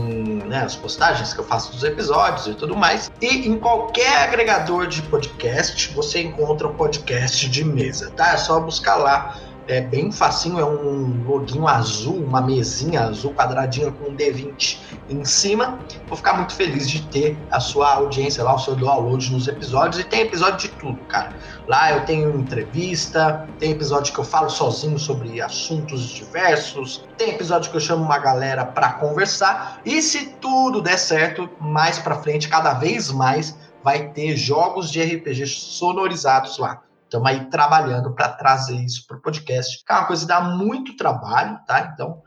[0.44, 3.10] né, as postagens que eu faço dos episódios e tudo mais.
[3.22, 8.32] E em qualquer agregador de podcast, você encontra o podcast de mesa, tá?
[8.32, 9.36] É só buscar lá
[9.66, 15.24] é bem facinho, é um loginho azul, uma mesinha azul quadradinha com um D20 em
[15.24, 15.78] cima.
[16.06, 20.00] Vou ficar muito feliz de ter a sua audiência lá, o seu download nos episódios.
[20.00, 21.34] E tem episódio de tudo, cara.
[21.66, 27.70] Lá eu tenho entrevista, tem episódio que eu falo sozinho sobre assuntos diversos, tem episódio
[27.70, 29.80] que eu chamo uma galera para conversar.
[29.84, 35.02] E se tudo der certo, mais para frente, cada vez mais, vai ter jogos de
[35.02, 36.82] RPG sonorizados lá.
[37.14, 40.96] Estamos aí trabalhando para trazer isso para o podcast, é uma coisa que dá muito
[40.96, 41.92] trabalho, tá?
[41.94, 42.20] Então,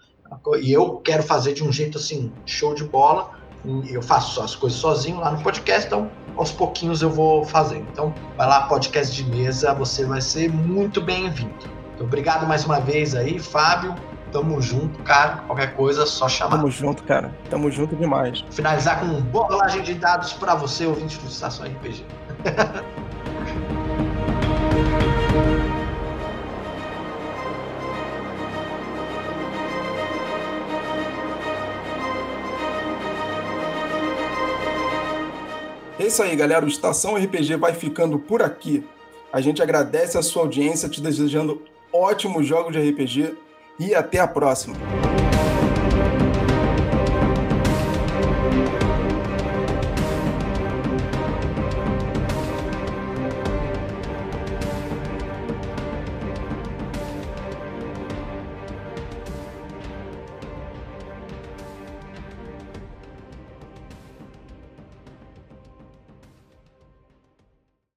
[0.61, 3.31] e eu quero fazer de um jeito assim, show de bola.
[3.89, 7.85] Eu faço as coisas sozinho lá no podcast, então aos pouquinhos eu vou fazendo.
[7.91, 11.53] Então, vai lá, podcast de mesa, você vai ser muito bem-vindo.
[11.93, 13.93] Então, obrigado mais uma vez aí, Fábio.
[14.31, 15.43] Tamo junto, cara.
[15.47, 16.55] Qualquer coisa, só chamar.
[16.55, 17.35] Tamo junto, cara.
[17.49, 18.45] Tamo junto demais.
[18.51, 22.05] Finalizar com uma boa rolagem de dados para você, ouvinte do Estação RPG.
[36.07, 36.65] isso aí, galera.
[36.65, 38.83] O Estação RPG vai ficando por aqui.
[39.31, 43.35] A gente agradece a sua audiência, te desejando ótimos jogos de RPG
[43.79, 44.75] e até a próxima.